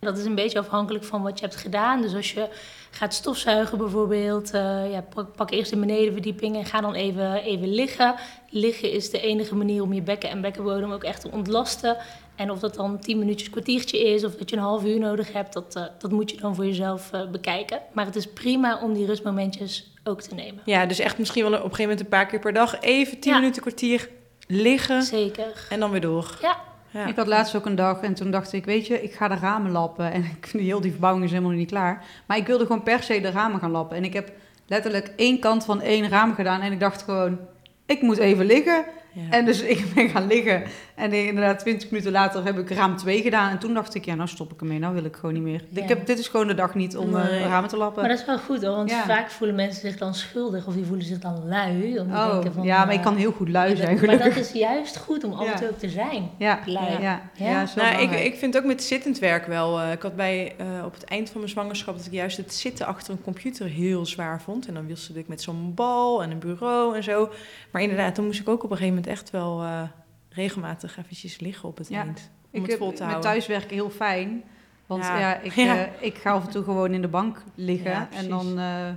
Dat 0.00 0.18
is 0.18 0.24
een 0.24 0.34
beetje 0.34 0.58
afhankelijk 0.58 1.04
van 1.04 1.22
wat 1.22 1.38
je 1.38 1.44
hebt 1.44 1.56
gedaan. 1.58 2.02
Dus 2.02 2.14
als 2.14 2.32
je 2.32 2.48
gaat 2.90 3.14
stofzuigen 3.14 3.78
bijvoorbeeld, 3.78 4.50
eh, 4.50 4.92
ja, 4.92 5.00
pak, 5.14 5.32
pak 5.36 5.50
eerst 5.50 5.70
de 5.70 5.76
benedenverdieping 5.76 6.56
en 6.56 6.64
ga 6.64 6.80
dan 6.80 6.94
even, 6.94 7.34
even 7.34 7.68
liggen. 7.74 8.14
Liggen 8.50 8.90
is 8.92 9.10
de 9.10 9.20
enige 9.20 9.54
manier 9.54 9.82
om 9.82 9.92
je 9.92 10.02
bekken 10.02 10.30
en 10.30 10.40
bekkenbodem 10.40 10.92
ook 10.92 11.04
echt 11.04 11.20
te 11.20 11.30
ontlasten. 11.30 11.96
En 12.36 12.50
of 12.50 12.58
dat 12.58 12.74
dan 12.74 12.98
10 12.98 13.18
minuutjes, 13.18 13.50
kwartiertje 13.50 13.98
is 14.04 14.24
of 14.24 14.34
dat 14.34 14.50
je 14.50 14.56
een 14.56 14.62
half 14.62 14.84
uur 14.84 14.98
nodig 14.98 15.32
hebt, 15.32 15.52
dat, 15.52 15.76
eh, 15.76 15.82
dat 15.98 16.10
moet 16.10 16.30
je 16.30 16.36
dan 16.36 16.54
voor 16.54 16.66
jezelf 16.66 17.12
eh, 17.12 17.28
bekijken. 17.30 17.80
Maar 17.92 18.04
het 18.06 18.16
is 18.16 18.26
prima 18.32 18.80
om 18.82 18.92
die 18.94 19.06
rustmomentjes 19.06 19.90
ook 20.04 20.20
te 20.22 20.34
nemen. 20.34 20.62
Ja, 20.64 20.86
dus 20.86 20.98
echt 20.98 21.18
misschien 21.18 21.42
wel 21.42 21.52
op 21.52 21.56
een 21.56 21.62
gegeven 21.62 21.82
moment 21.82 22.00
een 22.00 22.08
paar 22.08 22.26
keer 22.26 22.38
per 22.38 22.52
dag 22.52 22.80
even 22.80 23.18
10 23.20 23.32
Ja. 23.32 23.38
minuten, 23.38 23.62
kwartier 23.62 24.08
liggen 24.46 25.02
Zeker. 25.02 25.66
en 25.70 25.80
dan 25.80 25.90
weer 25.90 26.00
door. 26.00 26.38
Ja, 26.42 26.56
Ja. 26.90 27.06
Ik 27.06 27.16
had 27.16 27.26
laatst 27.26 27.56
ook 27.56 27.66
een 27.66 27.74
dag 27.74 28.00
en 28.00 28.14
toen 28.14 28.30
dacht 28.30 28.52
ik, 28.52 28.64
weet 28.64 28.86
je, 28.86 29.02
ik 29.02 29.12
ga 29.12 29.28
de 29.28 29.34
ramen 29.34 29.70
lappen. 29.70 30.12
En 30.12 30.24
ik 30.40 30.48
heel 30.52 30.80
die 30.80 30.90
verbouwing 30.90 31.24
is 31.24 31.30
helemaal 31.30 31.52
niet 31.52 31.70
klaar. 31.70 32.04
Maar 32.26 32.36
ik 32.36 32.46
wilde 32.46 32.66
gewoon 32.66 32.82
per 32.82 33.02
se 33.02 33.20
de 33.20 33.30
ramen 33.30 33.60
gaan 33.60 33.70
lappen. 33.70 33.96
En 33.96 34.04
ik 34.04 34.12
heb 34.12 34.32
letterlijk 34.66 35.12
één 35.16 35.38
kant 35.38 35.64
van 35.64 35.80
één 35.80 36.08
raam 36.08 36.34
gedaan. 36.34 36.60
En 36.60 36.72
ik 36.72 36.80
dacht 36.80 37.02
gewoon, 37.02 37.38
ik 37.86 38.02
moet 38.02 38.18
even 38.18 38.46
liggen. 38.46 38.84
Ja. 39.16 39.22
En 39.36 39.44
dus 39.44 39.60
ik 39.62 39.84
ben 39.94 40.08
gaan 40.08 40.26
liggen. 40.26 40.62
En 40.94 41.12
inderdaad, 41.12 41.58
20 41.58 41.90
minuten 41.90 42.12
later 42.12 42.44
heb 42.44 42.58
ik 42.58 42.70
raam 42.70 42.96
2 42.96 43.22
gedaan. 43.22 43.50
En 43.50 43.58
toen 43.58 43.74
dacht 43.74 43.94
ik, 43.94 44.04
ja, 44.04 44.14
nou 44.14 44.28
stop 44.28 44.52
ik 44.52 44.60
ermee. 44.60 44.78
Nou 44.78 44.94
wil 44.94 45.04
ik 45.04 45.16
gewoon 45.16 45.34
niet 45.34 45.42
meer. 45.42 45.64
Ja. 45.68 45.82
Ik 45.82 45.88
heb, 45.88 46.06
dit 46.06 46.18
is 46.18 46.28
gewoon 46.28 46.46
de 46.46 46.54
dag 46.54 46.74
niet 46.74 46.96
om 46.96 47.16
eh, 47.16 47.24
Nee. 47.24 47.42
ramen 47.42 47.68
te 47.68 47.76
lappen. 47.76 48.00
maar 48.00 48.10
dat 48.10 48.18
is 48.20 48.26
wel 48.26 48.38
goed 48.38 48.62
hoor, 48.64 48.76
want 48.76 48.90
Ja. 48.90 49.04
vaak 49.04 49.30
voelen 49.30 49.56
mensen 49.56 49.80
zich 49.90 49.98
dan 49.98 50.14
schuldig 50.14 50.66
of 50.66 50.74
die 50.74 50.84
voelen 50.84 51.06
zich 51.06 51.18
dan 51.18 51.42
lui. 51.48 51.98
Om 51.98 52.10
oh, 52.12 52.30
denken 52.32 52.52
van, 52.52 52.62
ja, 52.64 52.84
maar 52.84 52.92
ik 52.92 52.98
eh, 52.98 53.04
kan 53.04 53.16
heel 53.16 53.32
goed 53.32 53.48
lui 53.48 53.68
maar 53.68 53.76
zijn, 53.76 53.90
dat- 53.90 53.98
gelukkig. 53.98 54.26
Maar 54.26 54.36
dat 54.36 54.44
is 54.44 54.52
juist 54.60 54.96
goed 54.96 55.24
om 55.24 55.32
af 55.32 55.40
en 55.40 55.46
Ja. 55.46 55.54
toe 55.58 55.68
ook 55.68 55.78
te 55.78 55.88
zijn. 55.88 56.30
Ja, 56.38 56.58
lui. 56.66 57.00
ja, 57.02 57.20
ja, 57.34 57.64
Nou, 57.76 58.02
ik, 58.02 58.10
ik 58.10 58.34
vind 58.36 58.56
ook 58.56 58.64
met 58.64 58.82
zittend 58.82 59.18
werk 59.18 59.46
wel. 59.46 59.80
eh, 59.80 59.92
ik 59.92 60.02
had 60.02 60.16
bij, 60.16 60.54
eh, 60.58 60.66
op 60.84 60.94
het 60.94 61.04
eind 61.04 61.28
van 61.30 61.40
mijn 61.40 61.52
zwangerschap 61.52 61.96
dat 61.96 62.06
ik 62.06 62.12
juist 62.12 62.36
het 62.36 62.54
zitten 62.54 62.86
achter 62.86 63.12
een 63.12 63.22
computer 63.22 63.66
heel 63.66 64.06
zwaar 64.06 64.40
vond. 64.42 64.66
En 64.66 64.74
dan 64.74 64.86
wisselde 64.86 65.20
ik 65.20 65.28
met 65.28 65.42
zo'n 65.42 65.72
bal 65.74 66.22
en 66.22 66.30
een 66.30 66.38
bureau 66.38 66.96
en 66.96 67.02
zo. 67.02 67.28
Maar 67.70 67.82
inderdaad, 67.82 68.14
toen 68.14 68.24
moest 68.24 68.40
ik 68.40 68.48
ook 68.48 68.64
op 68.64 68.70
een 68.70 68.76
gegeven 68.76 68.94
moment 68.94 69.04
echt 69.06 69.30
wel 69.30 69.62
eh, 69.62 69.82
regelmatig 70.30 70.98
eventjes 70.98 71.40
liggen 71.40 71.68
op 71.68 71.76
het 71.78 71.88
Ja. 71.88 72.00
eind. 72.02 72.30
Om 72.50 72.64
Ik 72.64 72.70
het 72.70 72.78
vol 72.78 72.86
te 72.88 72.92
met 72.92 73.02
houden. 73.02 73.20
thuiswerken 73.30 73.74
heel 73.74 73.90
fijn. 73.90 74.42
Want 74.86 75.04
Ja. 75.04 75.18
ja, 75.18 75.40
ik, 75.40 75.56
eh, 75.56 75.80
ik 76.00 76.14
ga 76.16 76.30
af 76.32 76.44
en 76.44 76.50
toe 76.50 76.64
gewoon 76.64 76.92
in 76.94 77.00
de 77.02 77.08
bank 77.08 77.42
liggen. 77.54 78.08
En 78.12 78.28
dan 78.28 78.46
eh, 78.58 78.88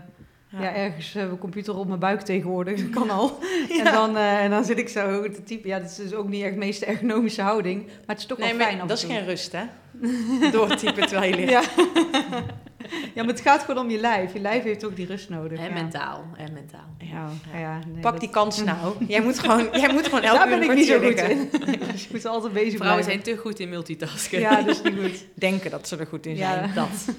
Ja. 0.59 0.73
ergens 0.75 1.15
eh, 1.15 1.23
mijn 1.25 1.37
computer 1.37 1.77
op 1.77 1.87
mijn 1.87 1.99
buik 1.99 2.21
tegenwoordig. 2.21 2.81
Dat 2.81 2.89
kan 2.89 3.09
al. 3.09 3.37
En, 3.79 3.83
dan, 3.93 4.17
en 4.17 4.49
dan 4.49 4.65
zit 4.65 4.77
ik 4.77 4.89
zo 4.89 5.29
te 5.31 5.43
typen. 5.43 5.69
Ja, 5.69 5.79
dat 5.79 5.89
is 5.89 5.95
dus 5.95 6.13
ook 6.13 6.27
niet 6.27 6.43
echt 6.43 6.53
de 6.53 6.59
meest 6.59 6.81
ergonomische 6.81 7.41
houding. 7.41 7.85
Maar 7.85 7.93
het 8.05 8.17
is 8.19 8.25
toch 8.25 8.37
Nee, 8.37 8.47
wel 8.47 8.57
maar 8.57 8.67
fijn 8.67 8.81
af 8.81 8.87
dat 8.87 8.97
is 8.97 9.03
geen 9.03 9.25
rust, 9.25 9.51
hè? 9.51 9.63
Doortypen 10.51 11.07
terwijl 11.07 11.37
je 11.37 11.45
ligt. 11.45 11.69
Ja. 13.15 13.23
maar 13.23 13.33
het 13.33 13.41
gaat 13.41 13.61
gewoon 13.63 13.83
om 13.83 13.89
je 13.91 13.99
lijf. 13.99 14.33
Je 14.33 14.39
lijf 14.39 14.63
heeft 14.63 14.85
ook 14.85 14.95
die 14.95 15.05
rust 15.05 15.29
nodig. 15.29 15.59
En 15.59 15.65
ja. 15.67 15.73
mentaal. 15.73 16.23
En 16.37 16.53
mentaal. 16.53 16.95
Ja, 16.97 17.29
ja, 17.53 17.59
ja, 17.59 17.79
nee, 17.87 18.01
Pak 18.01 18.11
dat- 18.11 18.19
die 18.21 18.29
kans 18.29 18.63
nou. 18.63 18.93
Jij 19.07 19.21
moet 19.21 19.39
gewoon, 19.39 19.67
jij 19.73 19.93
moet 19.93 20.05
gewoon 20.05 20.21
elke 20.23 20.37
Daar 20.37 20.51
uur 20.51 20.59
ben 20.59 20.69
ik 20.69 20.75
niet 20.75 20.87
zo 20.87 20.99
goed 20.99 21.19
in. 21.21 21.49
Dus 21.91 22.03
je 22.05 22.09
moet 22.11 22.25
altijd 22.25 22.53
bezig 22.53 22.75
Vrouwen 22.77 23.03
blijven. 23.03 23.23
zijn 23.25 23.35
te 23.37 23.41
goed 23.41 23.59
in 23.59 23.69
multitasken. 23.69 24.39
Ja, 24.39 24.61
dat 24.61 24.75
is 24.75 24.81
niet 24.91 24.99
goed. 25.01 25.25
Denken 25.33 25.71
dat 25.71 25.87
ze 25.87 25.97
er 25.97 26.07
goed 26.07 26.25
in 26.25 26.35
Ja. 26.35 26.51
zijn. 26.53 26.71
dat. 26.73 27.15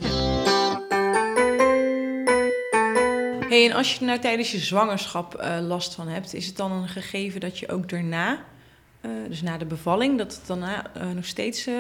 Hey, 3.49 3.65
en 3.71 3.73
als 3.77 3.93
je 3.95 4.01
er 4.01 4.07
nou 4.07 4.19
tijdens 4.19 4.53
je 4.53 4.59
zwangerschap 4.59 5.35
eh, 5.35 5.59
last 5.61 5.95
van 5.95 6.09
hebt, 6.09 6.35
is 6.35 6.47
het 6.47 6.57
dan 6.57 6.73
een 6.73 6.89
gegeven 6.89 7.41
dat 7.41 7.59
je 7.59 7.69
ook 7.69 7.89
daarna, 7.89 8.39
eh, 9.01 9.11
dus 9.29 9.43
na 9.43 9.59
de 9.59 9.65
bevalling, 9.65 10.19
dat 10.19 10.33
het 10.35 10.47
daarna 10.47 10.95
eh, 10.95 11.03
nog 11.15 11.25
steeds 11.25 11.67
eh, 11.67 11.75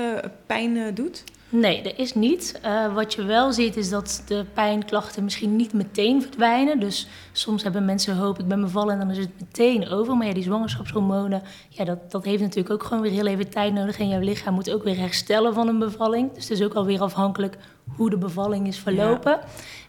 pijn 0.46 0.76
eh, 0.76 0.84
doet? 0.94 1.24
Nee, 1.52 1.82
dat 1.82 1.92
is 1.96 2.14
niet. 2.14 2.58
Eh, 2.62 2.94
wat 2.94 3.14
je 3.14 3.24
wel 3.24 3.52
ziet 3.52 3.76
is 3.76 3.88
dat 3.88 4.22
de 4.26 4.44
pijnklachten 4.54 5.24
misschien 5.24 5.56
niet 5.56 5.72
meteen 5.72 6.22
verdwijnen. 6.22 6.80
Dus 6.80 7.08
soms 7.32 7.62
hebben 7.62 7.84
mensen 7.84 8.16
hoop, 8.16 8.38
ik 8.38 8.48
ben 8.48 8.60
bevallen 8.60 8.92
en 8.92 8.98
dan 8.98 9.10
is 9.10 9.18
het 9.18 9.40
meteen 9.40 9.88
over. 9.88 10.16
Maar 10.16 10.26
ja, 10.26 10.32
die 10.32 10.42
zwangerschapshormonen, 10.42 11.42
ja, 11.68 11.84
dat, 11.84 12.10
dat 12.10 12.24
heeft 12.24 12.42
natuurlijk 12.42 12.70
ook 12.70 12.82
gewoon 12.82 13.02
weer 13.02 13.12
heel 13.12 13.26
even 13.26 13.50
tijd 13.50 13.72
nodig. 13.72 13.98
En 13.98 14.08
jouw 14.08 14.20
lichaam 14.20 14.54
moet 14.54 14.70
ook 14.70 14.84
weer 14.84 14.96
herstellen 14.96 15.54
van 15.54 15.68
een 15.68 15.78
bevalling. 15.78 16.32
Dus 16.32 16.48
het 16.48 16.58
is 16.58 16.64
ook 16.64 16.74
alweer 16.74 17.00
afhankelijk 17.00 17.56
hoe 17.96 18.10
de 18.10 18.18
bevalling 18.18 18.66
is 18.66 18.78
verlopen 18.78 19.40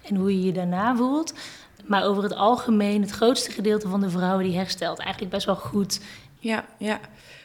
en 0.08 0.15
hoe 0.15 0.39
je 0.39 0.46
je 0.46 0.51
daarna 0.51 0.96
voelt. 0.96 1.34
Maar 1.86 2.03
over 2.03 2.24
het 2.24 2.36
algemeen, 2.36 3.01
het 3.01 3.12
grootste 3.12 3.51
gedeelte 3.51 3.88
van 3.88 4.01
de 4.01 4.10
vrouwen 4.10 4.44
die 4.44 4.56
herstelt 4.56 5.00
eigenlijk 5.00 5.32
best 5.32 5.46
wel 5.46 5.56
goed. 5.56 6.01
Ja, 6.39 6.65
ja. 6.77 7.00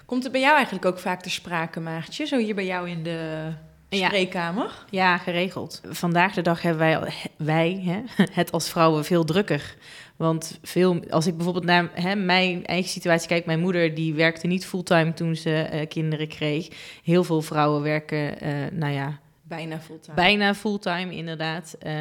Komt 0.07 0.23
het 0.23 0.33
bij 0.33 0.41
jou 0.41 0.55
eigenlijk 0.55 0.85
ook 0.85 0.99
vaak 0.99 1.23
ter 1.23 1.31
sprake, 1.31 1.81
Maartje? 1.81 2.27
Zo 2.27 2.37
hier 2.37 2.55
bij 2.55 2.67
jou 2.67 2.91
in 2.91 3.03
de. 3.03 3.51
Spreekkamer? 3.97 4.85
Ja, 4.91 5.19
geregeld. 5.19 5.81
Vandaag 5.89 6.35
de 6.35 6.43
dag 6.43 6.63
hebben 6.63 6.81
wij, 6.81 7.13
wij 7.37 7.83
hè, 7.85 8.25
het 8.41 8.53
als 8.53 8.69
vrouwen 8.69 9.05
veel 9.05 9.25
drukker. 9.25 9.77
Want 10.17 10.59
veel, 10.63 11.01
als 11.11 11.27
ik 11.27 11.35
bijvoorbeeld 11.37 11.65
naar 11.65 11.91
hè, 11.93 12.15
mijn 12.15 12.67
eigen 12.67 12.91
situatie 12.91 13.29
kijk, 13.29 13.47
mijn 13.47 13.61
moeder 13.61 13.95
die 13.95 14.15
werkte 14.15 14.47
niet 14.47 14.67
fulltime 14.67 15.13
toen 15.15 15.37
ze 15.37 15.55
eh, 15.55 15.89
kinderen 15.89 16.29
kreeg. 16.29 16.69
Heel 17.05 17.25
veel 17.25 17.43
vrouwen 17.43 17.83
werken, 17.83 18.41
eh, 18.41 18.51
nou 18.73 18.93
ja, 18.93 19.19
Bijna 19.43 19.81
fulltime. 19.81 20.17
bijna 20.17 20.55
fulltime 20.55 21.15
inderdaad. 21.15 21.77
Eh, 21.79 21.95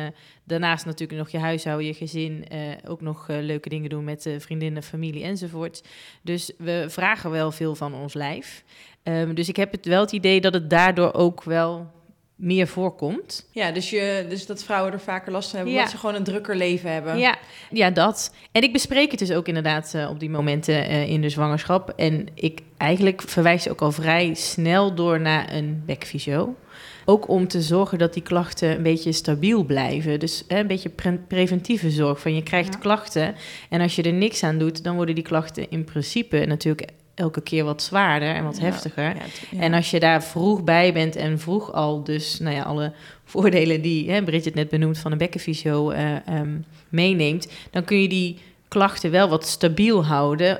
daarnaast 0.43 0.85
natuurlijk 0.85 1.19
nog 1.19 1.29
je 1.29 1.39
huishouden, 1.39 1.87
je 1.87 1.93
gezin, 1.93 2.47
eh, 2.47 2.59
ook 2.87 3.01
nog 3.01 3.27
leuke 3.27 3.69
dingen 3.69 3.89
doen 3.89 4.03
met 4.03 4.29
vriendinnen, 4.37 4.83
familie 4.83 5.23
enzovoort. 5.23 5.83
Dus 6.21 6.51
we 6.57 6.85
vragen 6.87 7.31
wel 7.31 7.51
veel 7.51 7.75
van 7.75 7.93
ons 7.93 8.13
lijf. 8.13 8.63
Ehm, 9.05 9.33
dus 9.33 9.50
ik 9.50 9.55
heb 9.55 9.71
het 9.71 9.85
wel 9.85 10.01
het 10.01 10.12
idee 10.12 10.41
dat 10.41 10.53
het 10.53 10.69
daardoor 10.69 11.13
ook 11.13 11.43
wel 11.43 11.93
meer 12.35 12.67
voorkomt. 12.67 13.47
Ja, 13.51 13.71
dus, 13.71 13.89
je, 13.89 14.25
dus 14.29 14.45
dat 14.45 14.63
vrouwen 14.63 14.93
er 14.93 15.00
vaker 15.00 15.31
last 15.31 15.50
van 15.50 15.55
hebben, 15.55 15.74
Ja. 15.74 15.79
omdat 15.79 15.95
ze 15.95 16.00
gewoon 16.00 16.15
een 16.15 16.24
drukker 16.24 16.55
leven 16.55 16.91
hebben. 16.91 17.17
Ja, 17.17 17.35
ja, 17.71 17.89
dat. 17.91 18.33
En 18.51 18.62
ik 18.62 18.74
bespreek 18.74 19.12
het 19.12 19.19
dus 19.19 19.31
ook 19.31 19.47
inderdaad 19.47 19.93
eh, 19.93 20.09
op 20.09 20.19
die 20.19 20.29
momenten 20.29 20.88
eh, 20.88 21.09
in 21.09 21.21
de 21.21 21.29
zwangerschap. 21.29 21.93
En 21.95 22.27
ik 22.33 22.59
eigenlijk 22.77 23.21
verwijs 23.21 23.69
ook 23.69 23.81
al 23.81 23.91
vrij 23.91 24.33
snel 24.33 24.95
door 24.95 25.19
naar 25.21 25.53
een 25.53 25.83
bekfysio. 25.85 26.55
Ook 27.05 27.27
om 27.29 27.47
te 27.47 27.62
zorgen 27.62 27.97
dat 27.97 28.13
die 28.13 28.24
klachten 28.24 28.69
een 28.69 28.83
beetje 28.83 29.12
stabiel 29.12 29.63
blijven. 29.63 30.19
Dus 30.19 30.43
hè, 30.47 30.59
een 30.59 30.67
beetje 30.67 30.89
pre 30.89 31.19
preventieve 31.27 31.89
zorg. 31.91 32.19
Van 32.19 32.35
je 32.35 32.43
krijgt 32.43 32.74
Ja. 32.74 32.79
klachten 32.79 33.35
en 33.69 33.81
als 33.81 33.95
je 33.95 34.03
er 34.03 34.13
niks 34.13 34.43
aan 34.43 34.57
doet, 34.57 34.83
dan 34.83 34.95
worden 34.95 35.15
die 35.15 35.24
klachten 35.24 35.69
in 35.69 35.83
principe 35.83 36.45
natuurlijk 36.45 36.88
elke 37.15 37.41
keer 37.41 37.63
wat 37.63 37.81
zwaarder 37.84 38.36
en 38.36 38.43
wat 38.43 38.57
Ja. 38.57 38.63
heftiger. 38.63 39.03
Ja, 39.03 39.13
het- 39.17 39.41
ja. 39.51 39.60
En 39.60 39.74
als 39.74 39.91
je 39.91 40.00
daar 40.00 40.24
vroeg 40.24 40.63
bij 40.63 40.93
bent 40.93 41.15
en 41.15 41.39
vroeg 41.39 41.72
al 41.74 42.03
dus 42.03 42.39
nou 42.39 42.55
ja, 42.55 42.62
alle 42.63 42.91
voordelen 43.25 43.81
die 43.81 44.12
hè, 44.12 44.24
Bridget 44.24 44.55
net 44.55 44.69
benoemd 44.69 44.98
van 44.98 45.12
de 45.12 45.17
bekkenfysio 45.17 45.89
eh, 45.89 46.27
ehm, 46.27 46.57
meeneemt, 46.89 47.48
dan 47.72 47.84
kun 47.84 48.01
je 48.01 48.07
die 48.07 48.39
klachten 48.67 49.12
wel 49.12 49.29
wat 49.29 49.48
stabiel 49.48 50.05
houden 50.05 50.60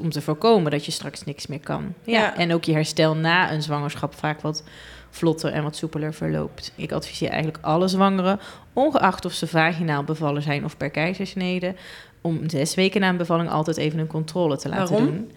om 0.00 0.10
te 0.10 0.20
voorkomen 0.20 0.70
dat 0.70 0.84
je 0.84 0.90
straks 0.92 1.24
niks 1.24 1.46
meer 1.46 1.60
kan. 1.60 1.94
Ja. 2.04 2.18
Ja. 2.20 2.36
En 2.36 2.54
ook 2.54 2.64
je 2.64 2.72
herstel 2.72 3.14
na 3.16 3.52
een 3.52 3.62
zwangerschap 3.62 4.14
vaak 4.14 4.40
wat 4.40 4.64
vlotter 5.10 5.52
en 5.52 5.62
wat 5.62 5.76
soepeler 5.76 6.14
verloopt. 6.14 6.72
Ik 6.76 6.92
adviseer 6.92 7.28
eigenlijk 7.28 7.64
alle 7.64 7.88
zwangeren, 7.88 8.40
ongeacht 8.72 9.24
of 9.24 9.32
ze 9.32 9.46
vaginaal 9.46 10.04
bevallen 10.04 10.42
zijn 10.42 10.64
of 10.64 10.76
per 10.76 10.90
keizersnede, 10.90 11.74
om 12.20 12.48
zes 12.48 12.74
weken 12.74 13.00
na 13.00 13.08
een 13.08 13.16
bevalling 13.16 13.50
altijd 13.50 13.76
even 13.76 13.98
een 13.98 14.06
controle 14.06 14.56
te 14.56 14.68
laten 14.68 14.88
Waarom? 14.94 15.06
doen. 15.10 15.30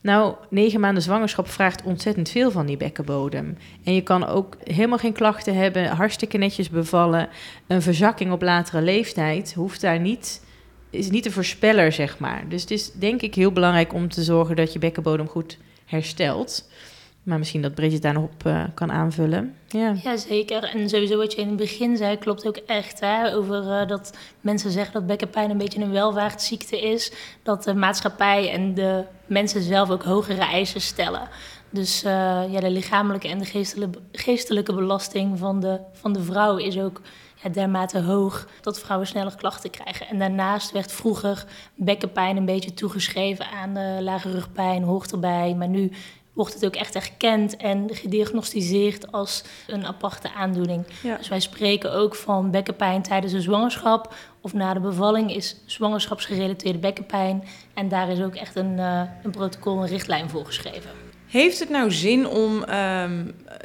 Nou, 0.00 0.34
negen 0.50 0.80
maanden 0.80 1.02
zwangerschap 1.02 1.48
vraagt 1.48 1.82
ontzettend 1.82 2.28
veel 2.28 2.50
van 2.50 2.66
die 2.66 2.76
bekkenbodem. 2.76 3.56
En 3.84 3.94
je 3.94 4.02
kan 4.02 4.26
ook 4.26 4.56
helemaal 4.64 4.98
geen 4.98 5.12
klachten 5.12 5.54
hebben, 5.54 5.86
hartstikke 5.86 6.38
netjes 6.38 6.70
bevallen. 6.70 7.28
Een 7.66 7.82
verzakking 7.82 8.32
op 8.32 8.42
latere 8.42 8.82
leeftijd 8.82 9.54
hoeft 9.54 9.80
daar 9.80 10.00
niet, 10.00 10.44
is 10.90 11.10
niet 11.10 11.26
een 11.26 11.32
voorspeller, 11.32 11.92
zeg 11.92 12.18
maar. 12.18 12.44
Dus 12.48 12.60
het 12.60 12.70
is 12.70 12.92
denk 12.92 13.22
ik 13.22 13.34
heel 13.34 13.52
belangrijk 13.52 13.92
om 13.92 14.08
te 14.08 14.22
zorgen 14.22 14.56
dat 14.56 14.72
je 14.72 14.78
bekkenbodem 14.78 15.28
goed 15.28 15.58
herstelt. 15.84 16.68
Maar 17.28 17.38
misschien 17.38 17.62
dat 17.62 17.74
Bridget 17.74 18.02
daar 18.02 18.12
nog 18.12 18.24
op 18.24 18.46
eh, 18.46 18.64
kan 18.74 18.92
aanvullen. 18.92 19.54
Ja. 19.66 19.94
Ja, 20.02 20.16
zeker. 20.16 20.64
En 20.64 20.88
sowieso 20.88 21.16
wat 21.16 21.32
je 21.32 21.40
in 21.40 21.48
het 21.48 21.56
begin 21.56 21.96
zei, 21.96 22.18
klopt 22.18 22.46
ook 22.46 22.56
echt. 22.56 23.00
Hè? 23.00 23.34
Over 23.34 23.70
eh, 23.70 23.86
dat 23.88 24.18
mensen 24.40 24.70
zeggen 24.70 24.92
dat 24.92 25.06
bekkenpijn 25.06 25.50
een 25.50 25.58
beetje 25.58 25.80
een 25.80 25.90
welvaartsziekte 25.90 26.80
is. 26.80 27.12
Dat 27.42 27.64
de 27.64 27.74
maatschappij 27.74 28.52
en 28.52 28.74
de 28.74 29.04
mensen 29.26 29.62
zelf 29.62 29.90
ook 29.90 30.02
hogere 30.02 30.40
eisen 30.40 30.80
stellen. 30.80 31.28
Dus 31.70 32.02
eh, 32.02 32.12
ja, 32.50 32.60
de 32.60 32.70
lichamelijke 32.70 33.28
en 33.28 33.38
de 33.38 33.44
geestelijke, 33.44 33.98
geestelijke 34.12 34.74
belasting 34.74 35.38
van 35.38 35.60
de, 35.60 35.80
van 35.92 36.12
de 36.12 36.22
vrouw 36.22 36.56
is 36.56 36.78
ook 36.78 37.00
ja, 37.42 37.48
dermate 37.48 38.00
hoog 38.00 38.48
dat 38.60 38.80
vrouwen 38.80 39.08
sneller 39.08 39.36
klachten 39.36 39.70
krijgen. 39.70 40.08
En 40.08 40.18
daarnaast 40.18 40.72
werd 40.72 40.92
vroeger 40.92 41.44
bekkenpijn 41.74 42.36
een 42.36 42.44
beetje 42.44 42.74
toegeschreven 42.74 43.46
aan 43.50 44.02
lage 44.02 44.30
rugpijn, 44.30 44.82
hoort 44.82 45.12
erbij. 45.12 45.54
Maar 45.54 45.68
nu 45.68 45.90
wordt 46.38 46.54
het 46.54 46.66
ook 46.66 46.76
echt 46.76 46.94
erkend 46.94 47.56
en 47.56 47.88
gediagnosticeerd 47.94 49.12
als 49.12 49.44
een 49.66 49.86
aparte 49.86 50.32
aandoening. 50.32 50.84
Ja. 51.02 51.16
Dus 51.16 51.28
wij 51.28 51.40
spreken 51.40 51.92
ook 51.92 52.14
van 52.14 52.50
bekkenpijn 52.50 53.02
tijdens 53.02 53.32
de 53.32 53.40
zwangerschap 53.40 54.14
of 54.40 54.52
na 54.52 54.74
de 54.74 54.80
bevalling 54.80 55.34
is 55.34 55.56
zwangerschapsgerelateerde 55.66 56.78
bekkenpijn. 56.78 57.44
En 57.74 57.88
daar 57.88 58.08
is 58.08 58.20
ook 58.20 58.34
echt 58.34 58.56
een, 58.56 58.78
eh, 58.78 59.02
een 59.22 59.30
protocol, 59.30 59.80
een 59.82 59.88
richtlijn 59.88 60.28
voor 60.28 60.46
geschreven. 60.46 60.90
Heeft 61.26 61.58
het 61.58 61.68
nou 61.68 61.90
zin 61.92 62.28
om 62.28 62.62
ehm, 62.64 63.24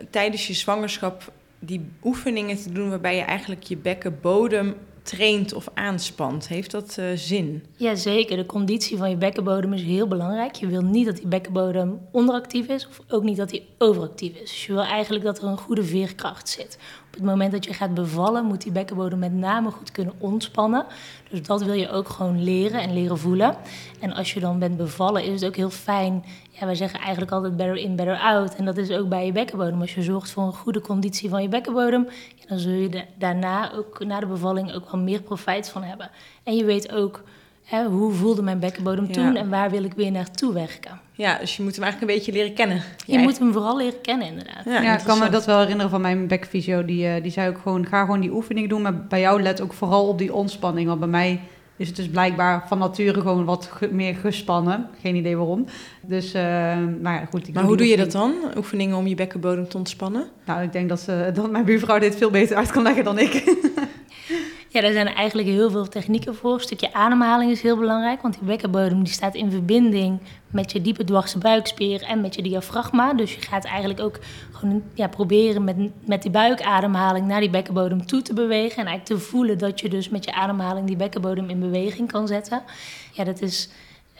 tijdens 0.09 0.47
je 0.47 0.53
zwangerschap 0.53 1.31
die 1.59 1.91
oefeningen 2.03 2.57
te 2.57 2.71
doen 2.71 2.89
waarbij 2.89 3.15
je 3.15 3.21
eigenlijk 3.21 3.63
je 3.63 3.77
bekkenbodem 3.77 4.75
traint 5.03 5.53
of 5.53 5.67
aanspant? 5.73 6.47
Heeft 6.47 6.71
dat 6.71 6.97
eh, 6.97 7.05
zin? 7.15 7.65
Jazeker, 7.75 8.37
de 8.37 8.45
conditie 8.45 8.97
van 8.97 9.09
je 9.09 9.15
bekkenbodem 9.15 9.73
is 9.73 9.83
heel 9.83 10.07
belangrijk. 10.07 10.55
Je 10.55 10.67
wil 10.67 10.81
niet 10.81 11.05
dat 11.05 11.15
die 11.15 11.27
bekkenbodem 11.27 11.99
onderactief 12.11 12.67
is 12.67 12.87
of 12.87 12.99
ook 13.09 13.23
niet 13.23 13.37
dat 13.37 13.49
die 13.49 13.67
overactief 13.77 14.33
is. 14.33 14.39
Dus 14.39 14.65
je 14.65 14.73
wil 14.73 14.83
eigenlijk 14.83 15.23
dat 15.23 15.37
er 15.37 15.47
een 15.47 15.57
goede 15.57 15.83
veerkracht 15.83 16.49
zit. 16.49 16.77
Op 17.07 17.13
het 17.19 17.27
moment 17.27 17.51
dat 17.51 17.65
je 17.65 17.73
gaat 17.73 17.93
bevallen 17.93 18.45
moet 18.45 18.61
die 18.61 18.71
bekkenbodem 18.71 19.19
met 19.19 19.33
name 19.33 19.71
goed 19.71 19.91
kunnen 19.91 20.13
ontspannen. 20.17 20.85
Dus 21.29 21.41
dat 21.41 21.63
wil 21.63 21.73
je 21.73 21.89
ook 21.89 22.09
gewoon 22.09 22.43
leren 22.43 22.81
en 22.81 22.93
leren 22.93 23.17
voelen. 23.17 23.55
En 23.99 24.13
als 24.13 24.33
je 24.33 24.39
dan 24.39 24.59
bent 24.59 24.77
bevallen 24.77 25.23
is 25.23 25.41
het 25.41 25.45
ook 25.45 25.55
heel 25.55 25.69
fijn. 25.69 26.23
Ja, 26.49 26.65
wij 26.65 26.75
zeggen 26.75 26.99
eigenlijk 26.99 27.31
altijd 27.31 27.57
better 27.57 27.75
in, 27.75 27.95
better 27.95 28.17
out. 28.17 28.55
En 28.55 28.65
dat 28.65 28.77
is 28.77 28.91
ook 28.91 29.09
bij 29.09 29.25
je 29.25 29.31
bekkenbodem. 29.31 29.81
Als 29.81 29.95
je 29.95 30.01
zorgt 30.01 30.31
voor 30.31 30.43
een 30.43 30.53
goede 30.53 30.81
conditie 30.81 31.29
van 31.29 31.41
je 31.41 31.49
bekkenbodem, 31.49 32.07
dan 32.47 32.59
zul 32.59 32.71
je 32.73 32.89
da- 32.89 33.05
daarna 33.17 33.73
ook 33.73 34.03
na 34.05 34.19
de 34.19 34.25
bevalling 34.25 34.73
ook 34.73 34.91
wel 34.91 35.01
meer 35.01 35.21
profijt 35.21 35.69
van 35.69 35.83
hebben. 35.83 36.09
En 36.43 36.55
je 36.55 36.63
weet 36.65 36.91
ook 36.93 37.23
hè, 37.63 37.85
hoe 37.85 38.11
voelde 38.13 38.41
mijn 38.41 38.59
bekkenbodem 38.59 39.05
Ja. 39.05 39.11
toen 39.13 39.35
en 39.35 39.49
waar 39.49 39.69
wil 39.69 39.83
ik 39.83 39.93
weer 39.93 40.11
naartoe 40.11 40.53
werken. 40.53 40.99
Ja, 41.15 41.37
dus 41.37 41.55
je 41.57 41.63
moet 41.63 41.75
hem 41.75 41.83
eigenlijk 41.83 42.11
een 42.11 42.17
beetje 42.17 42.31
leren 42.39 42.53
kennen. 42.55 42.81
Je 43.05 43.17
moet 43.17 43.39
hem 43.39 43.53
vooral 43.53 43.77
leren 43.77 44.01
kennen 44.01 44.27
inderdaad. 44.27 44.65
Ja, 44.65 44.81
Ja, 44.81 44.97
ik 44.97 45.03
kan 45.05 45.19
me 45.19 45.29
dat 45.29 45.45
wel 45.45 45.59
herinneren 45.59 45.91
van 45.91 46.01
mijn 46.01 46.27
bekfysio. 46.27 46.85
Die, 46.85 47.07
eh, 47.07 47.21
die 47.23 47.31
zei 47.31 47.49
ook 47.49 47.57
gewoon, 47.61 47.85
ga 47.85 47.99
gewoon 48.01 48.19
die 48.19 48.31
oefening 48.33 48.69
doen. 48.69 48.81
Maar 48.81 48.97
bij 49.07 49.19
jou 49.19 49.41
let 49.41 49.61
ook 49.61 49.73
vooral 49.73 50.07
op 50.07 50.17
die 50.17 50.33
ontspanning. 50.33 50.87
Want 50.87 50.99
bij 50.99 51.09
mij 51.09 51.41
is 51.77 51.87
het 51.87 51.95
dus 51.95 52.09
blijkbaar 52.09 52.67
van 52.67 52.77
nature 52.77 53.21
gewoon 53.21 53.45
wat 53.45 53.69
ge- 53.71 53.89
meer 53.91 54.15
gespannen. 54.15 54.89
Geen 55.01 55.15
idee 55.15 55.37
waarom. 55.37 55.65
Dus, 56.01 56.33
eh, 56.33 56.41
maar 57.01 57.13
ja, 57.13 57.25
goed. 57.29 57.47
ik 57.47 57.53
Maar 57.53 57.63
hoe 57.63 57.77
doe 57.77 57.87
je 57.87 57.97
dat 57.97 58.11
dan? 58.11 58.33
Oefeningen 58.57 58.97
om 58.97 59.07
je 59.07 59.15
bekkenbodem 59.15 59.67
te 59.69 59.77
ontspannen? 59.77 60.27
Nou, 60.45 60.61
ik 60.63 60.71
denk 60.71 60.89
dat, 60.89 60.99
ze, 60.99 61.31
dat 61.33 61.51
mijn 61.51 61.65
buurvrouw 61.65 61.99
dit 61.99 62.15
veel 62.15 62.29
beter 62.29 62.57
uit 62.57 62.71
kan 62.71 62.83
leggen 62.83 63.03
dan 63.03 63.19
ik. 63.19 63.33
Ja, 64.73 64.81
daar 64.81 64.91
zijn 64.91 65.07
eigenlijk 65.07 65.47
heel 65.47 65.69
veel 65.69 65.87
technieken 65.87 66.35
voor. 66.35 66.53
Een 66.53 66.59
stukje 66.59 66.93
ademhaling 66.93 67.51
is 67.51 67.61
heel 67.61 67.77
belangrijk, 67.77 68.21
want 68.21 68.33
die 68.33 68.47
bekkenbodem 68.47 69.03
die 69.03 69.13
staat 69.13 69.35
in 69.35 69.51
verbinding 69.51 70.19
met 70.47 70.71
je 70.71 70.81
diepe 70.81 71.03
dwarse 71.03 71.37
buikspier 71.37 72.01
en 72.01 72.21
met 72.21 72.35
je 72.35 72.41
diafragma. 72.41 73.13
Dus 73.13 73.35
je 73.35 73.41
gaat 73.41 73.65
eigenlijk 73.65 73.99
ook 73.99 74.19
gewoon 74.51 74.83
ja, 74.93 75.07
proberen 75.07 75.63
met, 75.63 75.75
met 76.07 76.21
die 76.21 76.31
buikademhaling 76.31 77.27
naar 77.27 77.39
die 77.39 77.49
bekkenbodem 77.49 78.05
toe 78.05 78.21
te 78.21 78.33
bewegen. 78.33 78.77
En 78.77 78.87
eigenlijk 78.87 79.05
te 79.05 79.27
voelen 79.27 79.57
dat 79.57 79.79
je 79.79 79.89
dus 79.89 80.09
met 80.09 80.25
je 80.25 80.33
ademhaling 80.33 80.87
die 80.87 80.97
bekkenbodem 80.97 81.49
in 81.49 81.59
beweging 81.59 82.11
kan 82.11 82.27
zetten. 82.27 82.61
Ja, 83.11 83.23
dat 83.23 83.41
is 83.41 83.69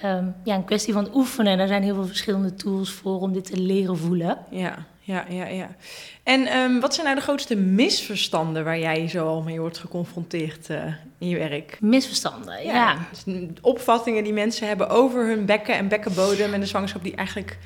ehm, 0.01 0.27
ja, 0.43 0.55
een 0.55 0.65
kwestie 0.65 0.93
van 0.93 1.15
oefenen. 1.15 1.57
Daar 1.57 1.67
zijn 1.67 1.83
heel 1.83 1.95
veel 1.95 2.07
verschillende 2.07 2.55
tools 2.55 2.91
voor 2.91 3.19
om 3.19 3.33
dit 3.33 3.45
te 3.45 3.57
leren 3.57 3.97
voelen. 3.97 4.37
Ja, 4.49 4.85
ja, 5.05 5.25
ja, 5.29 5.45
ja. 5.45 5.75
En 6.23 6.45
ehm, 6.45 6.79
wat 6.79 6.93
zijn 6.93 7.05
nou 7.05 7.17
de 7.17 7.23
grootste 7.23 7.55
misverstanden 7.55 8.63
waar 8.63 8.79
jij 8.79 9.07
zo 9.07 9.27
al 9.27 9.41
mee 9.41 9.59
wordt 9.59 9.77
geconfronteerd 9.77 10.69
eh, 10.69 10.83
in 11.17 11.27
je 11.27 11.37
werk? 11.37 11.77
Misverstanden, 11.81 12.65
ja. 12.65 12.97
dus 13.11 13.35
opvattingen 13.61 14.23
die 14.23 14.33
mensen 14.33 14.67
hebben 14.67 14.89
over 14.89 15.27
hun 15.27 15.45
bekken 15.45 15.75
en 15.75 15.87
bekkenbodem 15.87 16.53
en 16.53 16.59
de 16.59 16.65
zwangerschap 16.65 17.03
die 17.03 17.15
eigenlijk 17.15 17.57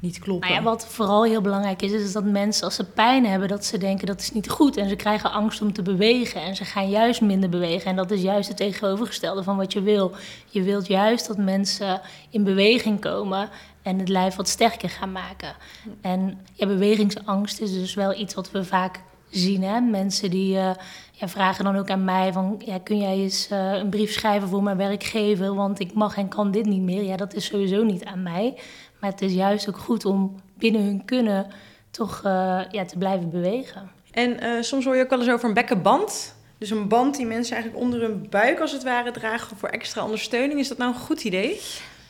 niet 0.00 0.18
kloppen. 0.18 0.48
Nou 0.48 0.62
ja, 0.62 0.68
wat 0.68 0.86
vooral 0.86 1.24
heel 1.24 1.40
belangrijk 1.40 1.82
is, 1.82 1.92
is 1.92 2.12
dat 2.12 2.24
mensen 2.24 2.64
als 2.64 2.74
ze 2.74 2.84
pijn 2.84 3.26
hebben, 3.26 3.48
dat 3.48 3.64
ze 3.64 3.78
denken 3.78 4.06
dat 4.06 4.20
is 4.20 4.32
niet 4.32 4.50
goed. 4.50 4.76
En 4.76 4.88
ze 4.88 4.96
krijgen 4.96 5.32
angst 5.32 5.62
om 5.62 5.72
te 5.72 5.82
bewegen 5.82 6.42
en 6.42 6.56
ze 6.56 6.64
gaan 6.64 6.90
juist 6.90 7.20
minder 7.20 7.48
bewegen. 7.48 7.90
En 7.90 7.96
dat 7.96 8.10
is 8.10 8.22
juist 8.22 8.48
het 8.48 8.56
tegenovergestelde 8.56 9.42
van 9.42 9.56
wat 9.56 9.72
je 9.72 9.82
wil. 9.82 10.12
Je 10.46 10.62
wilt 10.62 10.86
juist 10.86 11.26
dat 11.26 11.36
mensen 11.36 12.00
in 12.30 12.44
beweging 12.44 13.00
komen 13.00 13.48
en 13.82 13.98
het 13.98 14.08
lijf 14.08 14.36
wat 14.36 14.48
sterker 14.48 14.90
gaan 14.90 15.12
maken. 15.12 15.54
En 16.00 16.40
ja, 16.52 16.66
bewegingsangst 16.66 17.60
is 17.60 17.72
dus 17.72 17.94
wel 17.94 18.14
iets 18.14 18.34
wat 18.34 18.50
we 18.50 18.64
vaak 18.64 19.00
zien. 19.30 19.62
Hè? 19.62 19.80
Mensen 19.80 20.30
die 20.30 20.58
eh, 20.58 20.70
ja, 21.12 21.28
vragen 21.28 21.64
dan 21.64 21.76
ook 21.76 21.90
aan 21.90 22.04
mij 22.04 22.32
van... 22.32 22.62
Ja, 22.64 22.78
kun 22.78 22.98
jij 22.98 23.16
eens 23.16 23.48
eh, 23.48 23.72
een 23.72 23.88
brief 23.88 24.12
schrijven 24.12 24.48
voor 24.48 24.62
mijn 24.62 24.76
werkgever... 24.76 25.54
want 25.54 25.80
ik 25.80 25.94
mag 25.94 26.16
en 26.16 26.28
kan 26.28 26.50
dit 26.50 26.66
niet 26.66 26.82
meer. 26.82 27.02
Ja, 27.02 27.16
dat 27.16 27.34
is 27.34 27.44
sowieso 27.44 27.82
niet 27.82 28.04
aan 28.04 28.22
mij. 28.22 28.58
Maar 29.00 29.10
het 29.10 29.22
is 29.22 29.32
juist 29.32 29.68
ook 29.68 29.78
goed 29.78 30.04
om 30.04 30.40
binnen 30.54 30.82
hun 30.82 31.04
kunnen 31.04 31.46
toch 31.90 32.20
eh, 32.24 32.60
ja, 32.70 32.84
te 32.84 32.98
blijven 32.98 33.30
bewegen. 33.30 33.90
En 34.10 34.40
eh, 34.40 34.62
soms 34.62 34.84
hoor 34.84 34.96
je 34.96 35.02
ook 35.02 35.10
wel 35.10 35.18
eens 35.20 35.30
over 35.30 35.48
een 35.48 35.54
bekkenband. 35.54 36.36
Dus 36.58 36.70
een 36.70 36.88
band 36.88 37.16
die 37.16 37.26
mensen 37.26 37.54
eigenlijk 37.54 37.84
onder 37.84 38.00
hun 38.00 38.26
buik 38.30 38.60
als 38.60 38.72
het 38.72 38.82
ware 38.82 39.10
dragen 39.10 39.56
voor 39.56 39.68
extra 39.68 40.04
ondersteuning. 40.04 40.60
Is 40.60 40.68
dat 40.68 40.78
nou 40.78 40.92
een 40.94 41.00
goed 41.00 41.24
idee? 41.24 41.60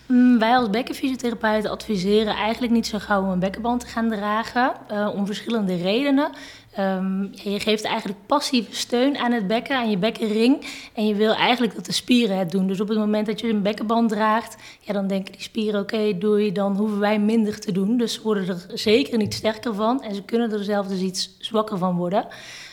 Mm, 0.06 0.38
wij 0.38 0.56
als 0.56 0.70
bekkenfysiotherapeuten 0.70 1.70
adviseren 1.70 2.34
eigenlijk 2.34 2.72
niet 2.72 2.86
zo 2.86 2.98
gauw 2.98 3.22
om 3.22 3.28
een 3.28 3.38
bekkenband 3.38 3.80
te 3.80 3.86
gaan 3.86 4.08
dragen. 4.08 4.72
eh, 4.88 5.10
om 5.14 5.26
verschillende 5.26 5.76
redenen. 5.76 6.30
Ehm, 6.78 7.22
je 7.22 7.60
geeft 7.60 7.84
eigenlijk 7.84 8.18
passieve 8.26 8.74
steun 8.74 9.18
aan 9.18 9.32
het 9.32 9.46
bekken, 9.46 9.76
aan 9.76 9.90
je 9.90 9.98
bekkenring. 9.98 10.66
En 10.94 11.06
je 11.06 11.14
wil 11.14 11.34
eigenlijk 11.34 11.74
dat 11.74 11.86
de 11.86 11.92
spieren 11.92 12.38
het 12.38 12.50
doen. 12.50 12.66
Dus 12.66 12.80
op 12.80 12.88
het 12.88 12.98
moment 12.98 13.26
dat 13.26 13.40
je 13.40 13.48
een 13.48 13.62
bekkenband 13.62 14.08
draagt, 14.08 14.56
ja, 14.80 14.92
dan 14.92 15.06
denken 15.06 15.32
die 15.32 15.42
spieren: 15.42 15.80
oké, 15.80 16.18
doei, 16.18 16.52
dan 16.52 16.76
hoeven 16.76 16.98
wij 16.98 17.18
minder 17.18 17.60
te 17.60 17.72
doen. 17.72 17.96
Dus 17.96 18.12
ze 18.12 18.22
worden 18.22 18.48
er 18.48 18.78
zeker 18.78 19.18
niet 19.18 19.34
sterker 19.34 19.74
van. 19.74 20.02
En 20.02 20.14
ze 20.14 20.22
kunnen 20.22 20.52
er 20.52 20.64
zelf 20.64 20.86
dus 20.86 21.00
iets 21.00 21.36
zwakker 21.38 21.78
van 21.78 21.96
worden. 21.96 22.26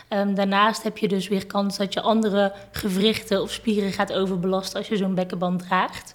Ehm, 0.08 0.34
daarnaast 0.34 0.84
heb 0.84 0.98
je 0.98 1.08
dus 1.08 1.28
weer 1.28 1.46
kans 1.46 1.78
dat 1.78 1.94
je 1.94 2.02
andere 2.02 2.54
gewrichten 2.72 3.42
of 3.42 3.52
spieren 3.52 3.92
gaat 3.92 4.14
overbelasten 4.14 4.78
als 4.78 4.88
je 4.88 4.98
zo'n 4.98 5.16
bekkenband 5.16 5.60
draagt. 5.60 6.14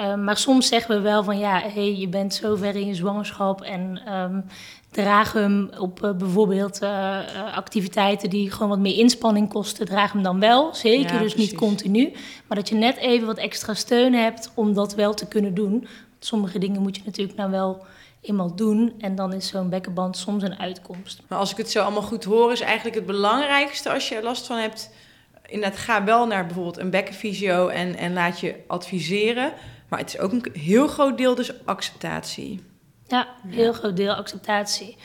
Um, 0.00 0.24
maar 0.24 0.36
soms 0.36 0.68
zeggen 0.68 0.96
we 0.96 1.00
wel 1.00 1.24
van 1.24 1.38
ja, 1.38 1.60
hey, 1.60 1.94
je 1.96 2.08
bent 2.08 2.34
zo 2.34 2.56
ver 2.56 2.76
in 2.76 2.86
je 2.86 2.94
zwangerschap 2.94 3.62
en 3.62 4.12
um, 4.14 4.44
draag 4.90 5.32
hem 5.32 5.70
op 5.78 6.04
uh, 6.04 6.12
bijvoorbeeld 6.12 6.82
uh, 6.82 6.88
uh, 6.88 7.56
activiteiten 7.56 8.30
die 8.30 8.50
gewoon 8.50 8.68
wat 8.68 8.78
meer 8.78 8.98
inspanning 8.98 9.48
kosten, 9.48 9.86
draag 9.86 10.12
hem 10.12 10.22
dan 10.22 10.40
wel. 10.40 10.74
Zeker, 10.74 11.14
ja, 11.14 11.20
dus 11.20 11.32
precies. 11.32 11.50
niet 11.50 11.60
continu. 11.60 12.12
Maar 12.46 12.56
dat 12.56 12.68
je 12.68 12.74
net 12.74 12.96
even 12.96 13.26
wat 13.26 13.38
extra 13.38 13.74
steun 13.74 14.14
hebt 14.14 14.50
om 14.54 14.74
dat 14.74 14.94
wel 14.94 15.14
te 15.14 15.26
kunnen 15.26 15.54
doen. 15.54 15.70
Want 15.70 15.88
sommige 16.18 16.58
dingen 16.58 16.82
moet 16.82 16.96
je 16.96 17.02
natuurlijk 17.04 17.38
nou 17.38 17.50
wel 17.50 17.84
eenmaal 18.20 18.54
doen. 18.54 18.94
En 18.98 19.14
dan 19.14 19.32
is 19.32 19.48
zo'n 19.48 19.68
bekkenband 19.68 20.16
soms 20.16 20.42
een 20.42 20.58
uitkomst. 20.58 21.22
Maar 21.28 21.38
als 21.38 21.50
ik 21.50 21.56
het 21.56 21.70
zo 21.70 21.82
allemaal 21.82 22.02
goed 22.02 22.24
hoor, 22.24 22.52
is 22.52 22.60
eigenlijk 22.60 22.96
het 22.96 23.06
belangrijkste 23.06 23.92
als 23.92 24.08
je 24.08 24.14
er 24.14 24.22
last 24.22 24.46
van 24.46 24.56
hebt. 24.56 24.90
Inderdaad, 25.46 25.78
ga 25.78 26.04
wel 26.04 26.26
naar 26.26 26.46
bijvoorbeeld 26.46 26.78
een 26.78 26.90
bekkenfysio 26.90 27.68
en, 27.68 27.96
en 27.96 28.12
laat 28.12 28.40
je 28.40 28.54
adviseren. 28.66 29.52
Maar 29.88 29.98
het 29.98 30.14
is 30.14 30.18
ook 30.18 30.32
een 30.32 30.46
heel 30.52 30.86
groot 30.86 31.18
deel 31.18 31.34
dus 31.34 31.64
acceptatie. 31.66 32.60
Ja, 33.06 33.28
heel 33.46 33.72
groot 33.72 33.96
deel 33.96 34.12
acceptatie. 34.12 34.96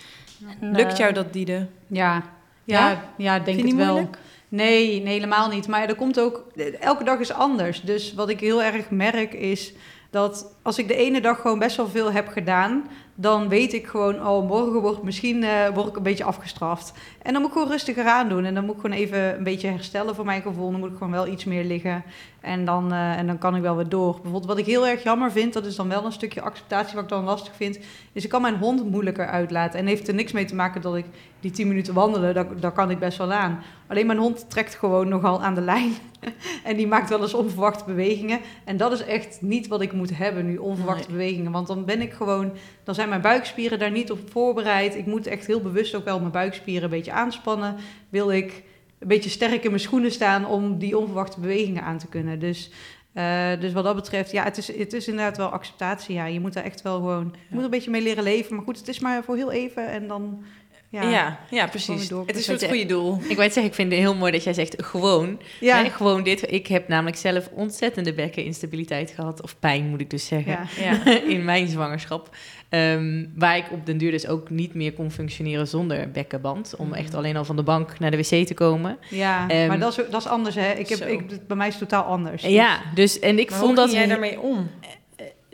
En, 0.61 0.71
Lukt 0.71 0.91
eh, 0.91 0.97
jou 0.97 1.13
dat, 1.13 1.33
Diede? 1.33 1.67
Ja, 1.87 2.23
Ja? 2.63 2.89
ja, 2.89 3.03
ja, 3.17 3.33
denk 3.33 3.45
Vind 3.45 3.57
het 3.57 3.65
niet 3.65 3.75
wel. 3.75 3.91
moeilijk? 3.91 4.17
Nee, 4.49 5.01
nee, 5.01 5.13
helemaal 5.13 5.49
niet. 5.49 5.67
Maar 5.67 5.89
er 5.89 5.95
komt 5.95 6.19
ook, 6.19 6.43
elke 6.79 7.03
dag 7.03 7.19
is 7.19 7.31
anders. 7.31 7.81
Dus 7.81 8.13
wat 8.13 8.29
ik 8.29 8.39
heel 8.39 8.63
erg 8.63 8.89
merk 8.89 9.33
is 9.33 9.73
dat 10.09 10.55
als 10.61 10.77
ik 10.77 10.87
de 10.87 10.95
ene 10.95 11.21
dag 11.21 11.41
gewoon 11.41 11.59
best 11.59 11.77
wel 11.77 11.87
veel 11.87 12.11
heb 12.11 12.27
gedaan, 12.27 12.89
dan 13.21 13.49
weet 13.49 13.73
ik 13.73 13.87
gewoon, 13.87 14.27
oh, 14.27 14.47
morgen 14.47 14.81
wordt 14.81 15.03
misschien 15.03 15.43
eh, 15.43 15.69
word 15.73 15.87
ik 15.87 15.95
een 15.95 16.03
beetje 16.03 16.23
afgestraft. 16.23 16.93
En 17.21 17.31
dan 17.33 17.41
moet 17.41 17.51
ik 17.51 17.57
gewoon 17.57 17.71
rustiger 17.71 18.05
aan 18.05 18.29
doen. 18.29 18.45
En 18.45 18.53
dan 18.53 18.65
moet 18.65 18.75
ik 18.75 18.81
gewoon 18.81 18.97
even 18.97 19.37
een 19.37 19.43
beetje 19.43 19.67
herstellen 19.67 20.15
voor 20.15 20.25
mijn 20.25 20.41
gevoel. 20.41 20.71
Dan 20.71 20.79
moet 20.79 20.89
ik 20.89 20.97
gewoon 20.97 21.11
wel 21.11 21.27
iets 21.27 21.43
meer 21.43 21.63
liggen. 21.63 22.03
En 22.39 22.65
dan, 22.65 22.91
eh, 22.91 23.17
en 23.17 23.27
dan 23.27 23.37
kan 23.37 23.55
ik 23.55 23.61
wel 23.61 23.75
weer 23.75 23.89
door. 23.89 24.11
Bijvoorbeeld 24.13 24.45
wat 24.45 24.57
ik 24.57 24.65
heel 24.65 24.87
erg 24.87 25.03
jammer 25.03 25.31
vind, 25.31 25.53
dat 25.53 25.65
is 25.65 25.75
dan 25.75 25.89
wel 25.89 26.05
een 26.05 26.11
stukje 26.11 26.41
acceptatie 26.41 26.95
wat 26.95 27.03
ik 27.03 27.09
dan 27.09 27.23
lastig 27.23 27.55
vind, 27.55 27.79
is 28.11 28.23
ik 28.23 28.29
kan 28.29 28.41
mijn 28.41 28.57
hond 28.57 28.89
moeilijker 28.89 29.27
uitlaten. 29.27 29.79
En 29.79 29.85
heeft 29.85 30.07
er 30.07 30.13
niks 30.13 30.31
mee 30.31 30.45
te 30.45 30.55
maken 30.55 30.81
dat 30.81 30.95
ik 30.95 31.05
die 31.39 31.51
10 31.51 31.67
minuten 31.67 31.93
wandelen, 31.93 32.33
daar, 32.33 32.59
daar 32.59 32.71
kan 32.71 32.91
ik 32.91 32.99
best 32.99 33.17
wel 33.17 33.31
aan. 33.31 33.63
Alleen 33.87 34.05
mijn 34.05 34.19
hond 34.19 34.49
trekt 34.49 34.75
gewoon 34.75 35.07
nogal 35.07 35.43
aan 35.43 35.55
de 35.55 35.61
lijn. 35.61 35.93
en 36.63 36.75
die 36.75 36.87
maakt 36.87 37.09
wel 37.09 37.21
eens 37.21 37.33
onverwachte 37.33 37.83
bewegingen. 37.83 38.39
En 38.63 38.77
dat 38.77 38.91
is 38.91 39.03
echt 39.03 39.41
niet 39.41 39.67
wat 39.67 39.81
ik 39.81 39.93
moet 39.93 40.17
hebben 40.17 40.45
nu, 40.45 40.57
onverwachte 40.57 41.07
Nee. 41.07 41.17
bewegingen. 41.17 41.51
Want 41.51 41.67
dan 41.67 41.85
ben 41.85 42.01
ik 42.01 42.13
gewoon, 42.13 42.51
dan 42.83 42.95
zijn 42.95 43.09
mijn 43.11 43.21
buikspieren 43.21 43.79
daar 43.79 43.91
niet 43.91 44.11
op 44.11 44.19
voorbereid. 44.29 44.95
Ik 44.95 45.05
moet 45.05 45.27
echt 45.27 45.47
heel 45.47 45.61
bewust 45.61 45.95
ook 45.95 46.05
wel 46.05 46.19
mijn 46.19 46.31
buikspieren 46.31 46.83
een 46.83 46.89
beetje 46.89 47.11
aanspannen. 47.11 47.75
Wil 48.09 48.31
ik 48.31 48.63
een 48.99 49.07
beetje 49.07 49.29
sterk 49.29 49.63
in 49.63 49.69
mijn 49.69 49.81
schoenen 49.81 50.11
staan 50.11 50.45
om 50.45 50.77
die 50.77 50.97
onverwachte 50.97 51.39
bewegingen 51.39 51.83
aan 51.83 51.97
te 51.97 52.07
kunnen. 52.07 52.39
Dus, 52.39 52.71
eh, 53.13 53.59
dus 53.59 53.73
wat 53.73 53.83
dat 53.83 53.95
betreft, 53.95 54.31
ja, 54.31 54.43
het 54.43 54.57
is, 54.57 54.77
het 54.77 54.93
is 54.93 55.07
inderdaad 55.07 55.37
wel 55.37 55.49
acceptatie. 55.49 56.15
Ja. 56.15 56.25
Je 56.25 56.39
moet 56.39 56.53
daar 56.53 56.63
echt 56.63 56.81
wel 56.81 56.95
gewoon, 56.95 57.33
je 57.33 57.47
moet 57.49 57.59
er 57.59 57.63
een 57.63 57.69
beetje 57.69 57.91
mee 57.91 58.01
leren 58.01 58.23
leven. 58.23 58.55
Maar 58.55 58.65
goed, 58.65 58.77
het 58.77 58.87
is 58.87 58.99
maar 58.99 59.23
voor 59.23 59.35
heel 59.35 59.51
even 59.51 59.87
en 59.87 60.07
dan... 60.07 60.43
Ja, 60.91 61.39
Ja, 61.49 61.67
precies. 61.67 62.07
door. 62.07 62.23
Het 62.25 62.35
is 62.35 62.47
het 62.47 62.65
goede 62.65 62.85
doel. 62.85 63.13
Ik 63.15 63.27
wou 63.27 63.41
het 63.41 63.53
zeggen, 63.53 63.63
ik 63.65 63.73
vind 63.73 63.91
het 63.91 64.01
heel 64.01 64.15
mooi 64.15 64.31
dat 64.31 64.43
jij 64.43 64.53
zegt 64.53 64.75
gewoon. 64.83 65.39
ja. 65.59 65.83
Hè, 65.83 65.89
gewoon 65.89 66.23
dit. 66.23 66.51
Ik 66.51 66.67
heb 66.67 66.87
namelijk 66.87 67.17
zelf 67.17 67.49
ontzettende 67.53 68.13
bekkeninstabiliteit 68.13 69.11
gehad. 69.15 69.41
Of 69.41 69.59
pijn, 69.59 69.87
moet 69.87 70.01
ik 70.01 70.09
dus 70.09 70.27
zeggen. 70.27 70.51
ja. 70.51 70.99
Ja. 71.05 71.11
in 71.35 71.43
mijn 71.45 71.67
zwangerschap. 71.67 72.35
Ehm, 72.69 73.25
waar 73.35 73.57
ik 73.57 73.65
op 73.71 73.85
den 73.85 73.97
duur 73.97 74.11
dus 74.11 74.27
ook 74.27 74.49
niet 74.49 74.73
meer 74.73 74.93
kon 74.93 75.11
functioneren 75.11 75.67
zonder 75.67 76.11
bekkenband. 76.11 76.75
Om 76.77 76.93
echt 76.93 77.13
alleen 77.15 77.37
al 77.37 77.45
van 77.45 77.55
de 77.55 77.63
bank 77.63 77.99
naar 77.99 78.11
de 78.11 78.17
wc 78.17 78.45
te 78.47 78.53
komen. 78.53 78.97
Ja, 79.09 79.47
Ehm, 79.49 79.67
maar 79.67 79.79
dat 79.79 79.97
is, 79.97 80.05
dat 80.11 80.21
is 80.21 80.27
anders, 80.27 80.55
hè? 80.55 80.71
Ik 80.71 80.89
heb, 80.89 80.97
Zo. 80.97 81.05
ik, 81.07 81.47
bij 81.47 81.57
mij 81.57 81.67
is 81.67 81.75
het 81.79 81.89
totaal 81.89 82.03
anders. 82.03 82.43
Ja, 82.43 82.81
dus 82.95 83.19
en 83.19 83.39
ik 83.39 83.49
Maar 83.49 83.59
vond 83.59 83.77
hoe 83.77 83.85
dat. 83.85 83.95
jij 83.95 84.07
daarmee 84.07 84.39
om? 84.39 84.69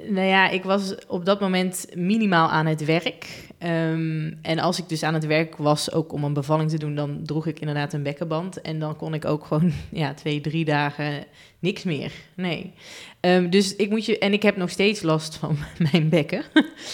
Nou 0.09 0.27
ja, 0.27 0.49
ik 0.49 0.63
was 0.63 0.95
op 1.07 1.25
dat 1.25 1.39
moment 1.39 1.85
minimaal 1.95 2.49
aan 2.49 2.65
het 2.65 2.85
werk. 2.85 3.25
Ehm, 3.57 4.31
en 4.41 4.59
als 4.59 4.79
ik 4.79 4.89
dus 4.89 5.03
aan 5.03 5.13
het 5.13 5.25
werk 5.25 5.55
was, 5.55 5.91
ook 5.91 6.13
om 6.13 6.23
een 6.23 6.33
bevalling 6.33 6.69
te 6.69 6.77
doen, 6.77 6.95
dan 6.95 7.19
droeg 7.23 7.47
ik 7.47 7.59
inderdaad 7.59 7.93
een 7.93 8.03
bekkenband. 8.03 8.61
En 8.61 8.79
dan 8.79 8.95
kon 8.95 9.13
ik 9.13 9.25
ook 9.25 9.45
gewoon 9.45 9.71
ja, 9.91 10.13
twee, 10.13 10.41
drie 10.41 10.65
dagen 10.65 11.25
niks 11.59 11.83
meer. 11.83 12.11
Nee. 12.35 12.73
Ehm, 13.19 13.49
dus 13.49 13.75
ik 13.75 13.89
moet 13.89 14.05
je. 14.05 14.17
En 14.19 14.33
ik 14.33 14.43
heb 14.43 14.57
nog 14.57 14.69
steeds 14.69 15.01
last 15.01 15.35
van 15.35 15.57
mijn 15.91 16.09
bekken. 16.09 16.43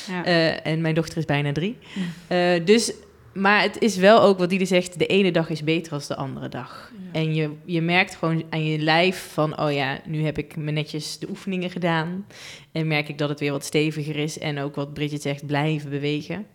Ja. 0.07 0.25
Eh, 0.33 0.65
en 0.65 0.81
mijn 0.81 0.95
dochter 0.95 1.17
is 1.17 1.25
bijna 1.25 1.51
drie. 1.51 1.77
Eh, 2.27 2.65
dus, 2.65 2.93
maar 3.33 3.61
het 3.61 3.81
is 3.81 3.97
wel 3.97 4.21
ook 4.21 4.37
wat 4.37 4.49
die 4.49 4.65
zegt: 4.65 4.99
de 4.99 5.05
ene 5.05 5.31
dag 5.31 5.49
is 5.49 5.63
beter 5.63 5.91
dan 5.91 6.01
de 6.07 6.15
andere 6.15 6.49
dag. 6.49 6.91
En 7.11 7.35
je, 7.35 7.49
je 7.65 7.81
merkt 7.81 8.15
gewoon 8.15 8.43
aan 8.49 8.65
je 8.65 8.79
lijf 8.79 9.29
van, 9.33 9.59
oh 9.59 9.71
ja, 9.71 9.99
nu 10.05 10.23
heb 10.23 10.37
ik 10.37 10.55
me 10.55 10.71
netjes 10.71 11.19
de 11.19 11.29
oefeningen 11.29 11.69
gedaan. 11.69 12.25
En 12.71 12.87
merk 12.87 13.09
ik 13.09 13.17
dat 13.17 13.29
het 13.29 13.39
weer 13.39 13.51
wat 13.51 13.65
steviger 13.65 14.15
is. 14.15 14.39
En 14.39 14.59
ook 14.59 14.75
wat 14.75 14.93
Bridget 14.93 15.21
zegt, 15.21 15.45
blijven 15.45 15.89
bewegen. 15.89 16.45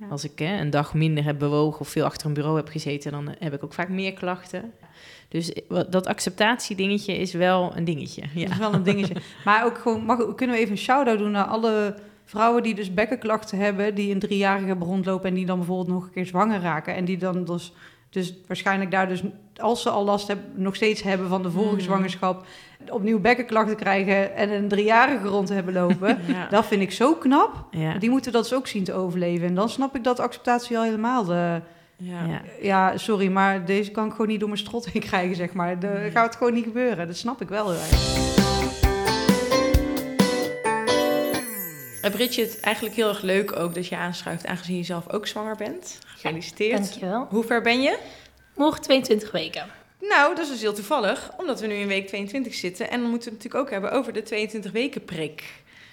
Ja. 0.00 0.06
Als 0.08 0.24
ik 0.24 0.38
hè, 0.38 0.60
een 0.60 0.70
dag 0.70 0.94
minder 0.94 1.24
heb 1.24 1.38
bewogen 1.38 1.80
of 1.80 1.88
veel 1.88 2.04
achter 2.04 2.26
een 2.26 2.34
bureau 2.34 2.56
heb 2.56 2.68
gezeten, 2.68 3.10
dan 3.12 3.34
heb 3.38 3.52
ik 3.54 3.64
ook 3.64 3.72
vaak 3.74 3.88
meer 3.88 4.12
klachten. 4.12 4.72
Dus 5.28 5.52
wat- 5.68 5.92
dat 5.92 6.06
acceptatiedingetje 6.06 7.16
is 7.16 7.32
wel 7.32 7.76
een 7.76 7.84
dingetje. 7.84 8.20
Dat 8.20 8.30
Ja. 8.34 8.50
is 8.50 8.56
wel 8.58 8.74
een 8.74 8.82
dingetje. 8.82 9.14
Maar 9.44 9.64
ook 9.64 9.78
gewoon, 9.78 10.04
mag, 10.04 10.34
kunnen 10.34 10.56
we 10.56 10.62
even 10.62 10.72
een 10.72 10.78
shout-out 10.78 11.18
doen 11.18 11.30
naar 11.30 11.44
alle 11.44 11.94
vrouwen 12.24 12.62
die 12.62 12.74
dus 12.74 12.94
bekkenklachten 12.94 13.58
hebben, 13.58 13.94
die 13.94 14.12
een 14.12 14.18
driejarige 14.18 14.66
hebben 14.66 14.86
rondlopen 14.86 15.28
en 15.28 15.34
die 15.34 15.46
dan 15.46 15.58
bijvoorbeeld 15.58 15.88
nog 15.88 16.04
een 16.04 16.10
keer 16.12 16.26
zwanger 16.26 16.60
raken. 16.60 16.94
En 16.94 17.04
die 17.04 17.16
dan 17.18 17.44
dus, 17.44 17.72
dus 18.10 18.34
waarschijnlijk 18.46 18.90
daar 18.90 19.08
dus, 19.08 19.22
als 19.58 19.82
ze 19.82 19.90
al 19.90 20.04
last 20.04 20.26
hebben, 20.28 20.46
nog 20.54 20.74
steeds 20.74 21.02
hebben 21.02 21.28
van 21.28 21.42
de 21.42 21.50
vorige 21.50 21.74
Mm. 21.74 21.80
zwangerschap, 21.80 22.46
opnieuw 22.88 23.18
bekkenklachten 23.20 23.76
krijgen 23.76 24.34
en 24.36 24.50
een 24.50 24.68
driejarige 24.68 25.28
rond 25.28 25.48
hebben 25.48 25.74
lopen. 25.74 26.18
Ja. 26.26 26.46
Dat 26.50 26.66
vind 26.66 26.82
ik 26.82 26.92
zo 26.92 27.14
knap. 27.14 27.64
Ja. 27.70 27.98
Die 27.98 28.10
moeten 28.10 28.32
dat 28.32 28.42
dus 28.42 28.52
ook 28.52 28.66
zien 28.66 28.84
te 28.84 28.92
overleven. 28.92 29.46
En 29.48 29.54
dan 29.54 29.68
snap 29.68 29.96
ik 29.96 30.04
dat 30.04 30.20
acceptatie 30.20 30.76
al 30.76 30.82
helemaal 30.84 31.24
de... 31.24 31.60
Ja. 31.96 32.40
Ja. 32.60 32.96
Sorry, 32.96 33.28
maar 33.28 33.64
deze 33.64 33.90
kan 33.90 34.06
ik 34.06 34.10
gewoon 34.12 34.26
niet 34.26 34.40
door 34.40 34.48
mijn 34.48 34.60
strot 34.60 34.88
heen 34.90 35.02
krijgen, 35.02 35.36
zeg 35.36 35.52
maar. 35.52 35.78
Dat 35.78 35.90
gaat 36.12 36.26
het 36.26 36.36
gewoon 36.36 36.54
niet 36.54 36.64
gebeuren. 36.64 37.06
Dat 37.06 37.16
snap 37.16 37.40
ik 37.40 37.48
wel 37.48 37.70
heel 37.70 37.80
erg. 37.80 38.16
Uh, 42.04 42.10
Bridget, 42.10 42.60
eigenlijk 42.60 42.94
heel 42.96 43.08
erg 43.08 43.22
leuk 43.22 43.56
ook 43.58 43.74
dat 43.74 43.86
je 43.86 43.96
aanschuift, 43.96 44.46
aangezien 44.46 44.76
je 44.76 44.82
zelf 44.82 45.12
ook 45.12 45.26
zwanger 45.26 45.56
bent. 45.56 45.98
Gefeliciteerd. 46.06 46.78
Dankjewel. 46.78 47.26
Hoe 47.30 47.44
ver 47.44 47.62
ben 47.62 47.80
je? 47.80 47.98
Morgen 48.58 48.82
22 48.82 49.30
weken. 49.30 49.66
Nou, 50.00 50.34
dat 50.34 50.44
is 50.44 50.50
dus 50.50 50.60
heel 50.60 50.72
toevallig, 50.72 51.30
omdat 51.36 51.60
we 51.60 51.66
nu 51.66 51.74
in 51.74 51.86
week 51.86 52.06
22 52.06 52.54
zitten. 52.54 52.90
En 52.90 53.00
dan 53.00 53.10
moeten 53.10 53.28
we 53.28 53.34
het 53.34 53.44
natuurlijk 53.44 53.64
ook 53.64 53.70
hebben 53.70 53.98
over 53.98 54.12
de 54.12 54.22
22 54.22 54.72
weken 54.72 55.04
prik. 55.04 55.44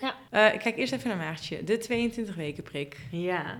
Ja. 0.01 0.15
Eh, 0.29 0.53
ik 0.53 0.59
kijk 0.59 0.77
eerst 0.77 0.93
even 0.93 1.07
naar 1.07 1.17
Maartje. 1.17 1.63
De 1.63 1.77
22 1.77 2.35
weken 2.35 2.63
prik. 2.63 2.97
Ja. 3.11 3.57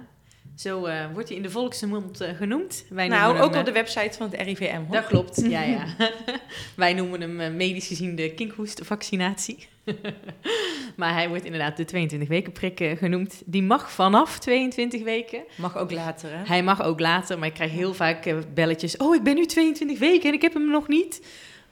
Zo 0.55 0.85
eh, 0.85 1.05
wordt 1.13 1.27
hij 1.27 1.37
in 1.37 1.43
de 1.43 1.49
volksmond 1.49 2.21
eh, 2.21 2.35
genoemd. 2.35 2.85
Wij 2.89 3.07
nou, 3.07 3.31
ook 3.31 3.37
hem, 3.37 3.45
op 3.45 3.53
eh, 3.53 3.63
de 3.65 3.71
website 3.71 4.17
van 4.17 4.29
het 4.31 4.41
RIVM. 4.41 4.81
hoor. 4.83 4.95
Dat 4.95 5.05
klopt, 5.07 5.41
ja, 5.49 5.61
ja. 5.61 5.85
Wij 6.75 6.93
noemen 6.93 7.21
hem 7.21 7.39
eh, 7.39 7.51
medisch 7.51 7.87
gezien 7.87 8.15
de 8.15 8.33
kinkhoestvaccinatie. 8.33 9.67
maar 10.95 11.13
hij 11.13 11.29
wordt 11.29 11.43
inderdaad 11.45 11.77
de 11.77 11.85
22 11.85 12.29
weken 12.29 12.51
prik 12.51 12.79
eh, 12.79 12.97
genoemd. 12.97 13.41
Die 13.45 13.63
mag 13.63 13.91
vanaf 13.91 14.39
22 14.39 15.03
weken. 15.03 15.43
Mag 15.55 15.77
ook 15.77 15.91
later, 15.91 16.29
hè? 16.37 16.43
Hij 16.45 16.63
mag 16.63 16.83
ook 16.83 16.99
later, 16.99 17.39
maar 17.39 17.47
ik 17.47 17.53
krijg 17.53 17.71
heel 17.71 17.93
vaak 17.93 18.25
eh, 18.25 18.35
belletjes. 18.53 18.97
Oh, 18.97 19.15
ik 19.15 19.23
ben 19.23 19.35
nu 19.35 19.45
22 19.45 19.99
weken 19.99 20.29
en 20.29 20.33
ik 20.33 20.41
heb 20.41 20.53
hem 20.53 20.69
nog 20.71 20.87
niet. 20.87 21.21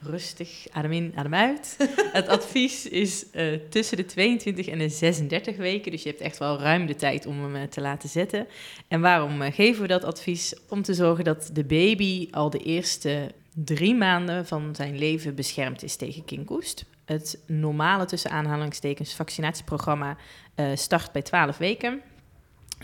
Rustig, 0.06 0.66
adem 0.72 0.92
in, 0.92 1.12
adem 1.14 1.34
uit. 1.34 1.76
Het 2.12 2.28
advies 2.28 2.88
is 2.88 3.30
eh, 3.30 3.46
tussen 3.68 3.96
de 3.96 4.04
22 4.04 4.68
en 4.68 4.78
de 4.78 4.88
36 4.88 5.56
weken. 5.56 5.90
Dus 5.90 6.02
je 6.02 6.08
hebt 6.08 6.20
echt 6.20 6.38
wel 6.38 6.58
ruim 6.58 6.86
de 6.86 6.94
tijd 6.94 7.26
om 7.26 7.42
hem 7.42 7.54
eh, 7.54 7.62
te 7.62 7.80
laten 7.80 8.08
zetten. 8.08 8.46
En 8.88 9.00
waarom 9.00 9.42
eh, 9.42 9.52
geven 9.52 9.82
we 9.82 9.88
dat 9.88 10.04
advies? 10.04 10.54
Om 10.68 10.82
te 10.82 10.94
zorgen 10.94 11.24
dat 11.24 11.50
de 11.52 11.64
baby 11.64 12.28
al 12.30 12.50
de 12.50 12.58
eerste 12.58 13.32
drie 13.54 13.94
maanden 13.94 14.46
van 14.46 14.74
zijn 14.74 14.98
leven 14.98 15.34
beschermd 15.34 15.82
is 15.82 15.96
tegen 15.96 16.24
kinkhoest. 16.24 16.84
Het 17.04 17.38
normale 17.46 18.04
tussen 18.04 18.30
aanhalingstekens 18.30 19.14
vaccinatieprogramma 19.14 20.16
start 20.74 21.12
bij 21.12 21.22
12 21.22 21.56
weken. 21.56 22.02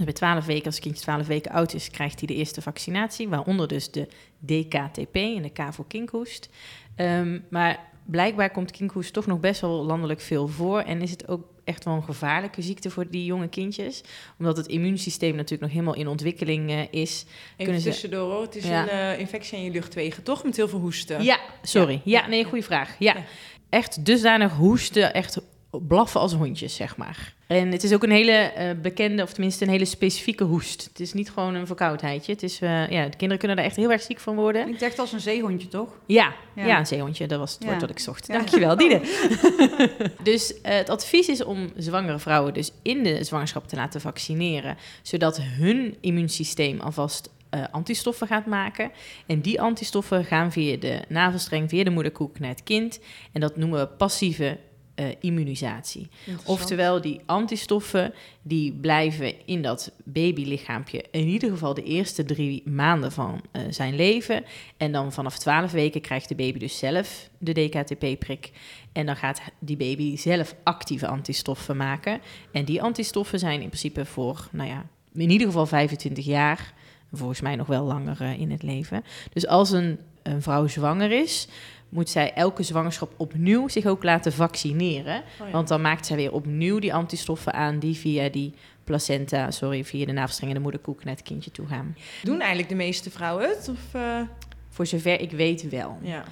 Dus 0.00 0.08
bij 0.08 0.14
12 0.30 0.46
weken, 0.46 0.64
als 0.64 0.74
het 0.74 0.84
kindje 0.84 1.02
12 1.02 1.26
weken 1.26 1.50
oud 1.52 1.74
is, 1.74 1.90
krijgt 1.90 2.18
hij 2.18 2.28
de 2.28 2.34
eerste 2.34 2.62
vaccinatie, 2.62 3.28
waaronder 3.28 3.68
dus 3.68 3.90
de 3.90 4.08
DKTP 4.46 5.14
en 5.16 5.42
de 5.42 5.50
K 5.52 5.74
voor 5.74 5.86
kinkhoest. 5.86 6.48
Ehm, 6.96 7.38
maar 7.50 7.78
blijkbaar 8.06 8.50
komt 8.50 8.70
kinkhoest 8.70 9.12
toch 9.12 9.26
nog 9.26 9.40
best 9.40 9.60
wel 9.60 9.84
landelijk 9.84 10.20
veel 10.20 10.48
voor 10.48 10.80
en 10.80 11.02
is 11.02 11.10
het 11.10 11.28
ook 11.28 11.44
echt 11.64 11.84
wel 11.84 11.94
een 11.94 12.02
gevaarlijke 12.02 12.62
ziekte 12.62 12.90
voor 12.90 13.06
die 13.10 13.24
jonge 13.24 13.48
kindjes, 13.48 14.00
omdat 14.38 14.56
het 14.56 14.66
immuunsysteem 14.66 15.34
natuurlijk 15.34 15.62
nog 15.62 15.70
helemaal 15.70 15.94
in 15.94 16.08
ontwikkeling 16.08 16.70
eh, 16.70 16.80
is. 16.90 17.24
Even 17.56 17.80
ze- 17.80 17.88
tussendoor 17.88 18.32
hoor. 18.32 18.42
Het 18.42 18.56
is 18.56 18.64
Ja. 18.66 18.82
een 18.82 18.88
eh, 18.88 19.18
infectie 19.18 19.58
aan 19.58 19.64
je 19.64 19.70
luchtwegen, 19.70 20.22
toch? 20.22 20.44
Met 20.44 20.56
heel 20.56 20.68
veel 20.68 20.78
hoesten. 20.78 21.22
Ja, 21.22 21.38
sorry. 21.62 22.00
Ja. 22.04 22.20
Ja, 22.20 22.28
nee, 22.28 22.44
goede 22.44 22.64
vraag. 22.64 22.96
Ja. 22.98 23.14
Ja. 23.14 23.24
Echt 23.68 24.04
dusdanig 24.04 24.52
hoesten, 24.52 25.14
echt 25.14 25.40
blaffen 25.70 26.20
als 26.20 26.32
hondjes, 26.32 26.74
zeg 26.74 26.96
maar. 26.96 27.34
En 27.46 27.72
het 27.72 27.82
is 27.82 27.92
ook 27.94 28.02
een 28.02 28.10
hele 28.10 28.32
eh, 28.32 28.70
bekende, 28.82 29.22
of 29.22 29.32
tenminste 29.32 29.64
een 29.64 29.70
hele 29.70 29.84
specifieke 29.84 30.44
hoest. 30.44 30.84
Het 30.88 31.00
is 31.00 31.12
niet 31.12 31.30
gewoon 31.30 31.54
een 31.54 31.66
verkoudheidje. 31.66 32.32
Het 32.32 32.42
is, 32.42 32.60
eh, 32.60 32.88
ja, 32.88 33.04
de 33.04 33.10
kinderen 33.10 33.38
kunnen 33.38 33.56
daar 33.56 33.66
echt 33.66 33.76
heel 33.76 33.90
erg 33.92 34.02
ziek 34.02 34.20
van 34.20 34.34
worden. 34.36 34.62
Klinkt 34.62 34.82
echt 34.82 34.98
als 34.98 35.12
een 35.12 35.20
zeehondje, 35.20 35.68
toch? 35.68 35.88
Ja, 36.06 36.32
Ja. 36.54 36.66
ja. 36.66 36.78
een 36.78 36.86
zeehondje, 36.86 37.26
dat 37.26 37.38
was 37.38 37.52
het 37.52 37.62
Ja. 37.62 37.68
woord 37.68 37.80
dat 37.80 37.90
ik 37.90 37.98
zocht. 37.98 38.26
Ja. 38.26 38.34
Dankjewel, 38.34 38.76
Diede. 38.76 39.00
dus 40.22 40.60
eh, 40.60 40.74
het 40.74 40.88
advies 40.88 41.28
is 41.28 41.44
om 41.44 41.70
zwangere 41.76 42.18
vrouwen 42.18 42.54
dus 42.54 42.72
in 42.82 43.02
de 43.02 43.24
zwangerschap 43.24 43.68
te 43.68 43.76
laten 43.76 44.00
vaccineren, 44.00 44.76
zodat 45.02 45.40
hun 45.40 45.96
immuunsysteem 46.00 46.80
alvast 46.80 47.30
antistoffen 47.70 48.26
gaat 48.26 48.46
maken. 48.46 48.90
En 49.26 49.40
die 49.40 49.60
antistoffen 49.60 50.24
gaan 50.24 50.52
via 50.52 50.76
de 50.76 51.00
navelstreng, 51.08 51.68
via 51.68 51.84
de 51.84 51.90
moederkoek 51.90 52.38
naar 52.38 52.48
het 52.48 52.62
kind. 52.62 53.00
En 53.32 53.40
dat 53.40 53.56
noemen 53.56 53.80
we 53.80 53.86
passieve 53.86 54.58
eh, 55.00 55.06
immunisatie. 55.20 56.08
Oftewel, 56.44 57.00
die 57.00 57.20
antistoffen 57.26 58.14
die 58.42 58.72
blijven 58.72 59.46
in 59.46 59.62
dat 59.62 59.92
babylichaampje 60.04 61.04
in 61.10 61.26
ieder 61.26 61.50
geval 61.50 61.74
de 61.74 61.82
eerste 61.82 62.24
drie 62.24 62.68
maanden 62.68 63.12
van 63.12 63.40
eh, 63.50 63.62
zijn 63.70 63.94
leven. 63.96 64.44
En 64.76 64.92
dan 64.92 65.12
vanaf 65.12 65.38
12 65.38 65.72
weken 65.72 66.00
krijgt 66.00 66.28
de 66.28 66.34
baby 66.34 66.58
dus 66.58 66.78
zelf 66.78 67.28
de 67.38 67.52
DKTP-prik. 67.52 68.50
En 68.92 69.06
dan 69.06 69.16
gaat 69.16 69.40
die 69.58 69.76
baby 69.76 70.16
zelf 70.16 70.54
actieve 70.62 71.06
antistoffen 71.06 71.76
maken. 71.76 72.20
En 72.52 72.64
die 72.64 72.82
antistoffen 72.82 73.38
zijn 73.38 73.60
in 73.60 73.68
principe 73.68 74.04
voor, 74.04 74.48
nou 74.52 74.68
ja, 74.68 74.86
in 75.14 75.30
ieder 75.30 75.46
geval 75.46 75.66
25 75.66 76.24
jaar. 76.24 76.72
Volgens 77.12 77.40
mij 77.40 77.56
nog 77.56 77.66
wel 77.66 77.84
langer 77.84 78.20
eh, 78.20 78.40
in 78.40 78.50
het 78.50 78.62
leven. 78.62 79.04
Dus 79.32 79.46
als 79.46 79.70
een, 79.70 79.98
een 80.22 80.42
vrouw 80.42 80.66
zwanger 80.66 81.12
is, 81.12 81.48
moet 81.90 82.10
zij 82.10 82.32
elke 82.32 82.62
zwangerschap 82.62 83.12
opnieuw 83.16 83.68
zich 83.68 83.86
ook 83.86 84.02
laten 84.02 84.32
vaccineren. 84.32 85.16
Oh 85.40 85.46
ja. 85.46 85.52
Want 85.52 85.68
dan 85.68 85.80
maakt 85.80 86.06
zij 86.06 86.16
weer 86.16 86.32
opnieuw 86.32 86.78
die 86.78 86.94
antistoffen 86.94 87.52
aan 87.52 87.78
die 87.78 87.94
via 87.94 88.28
die 88.28 88.54
placenta, 88.84 89.50
sorry, 89.50 89.84
via 89.84 90.06
de 90.06 90.12
navelstreng 90.12 90.50
en 90.50 90.56
de 90.56 90.62
moederkoek 90.62 91.04
naar 91.04 91.14
het 91.14 91.24
kindje 91.24 91.50
toe 91.50 91.66
gaan. 91.66 91.96
Doen 92.22 92.38
eigenlijk 92.38 92.68
de 92.68 92.74
meeste 92.74 93.10
vrouwen 93.10 93.48
het? 93.48 93.68
Of, 93.68 93.94
eh, 93.94 94.20
Voor 94.68 94.86
zover 94.86 95.20
ik 95.20 95.30
weet 95.30 95.68
wel. 95.68 95.98
ja. 96.02 96.24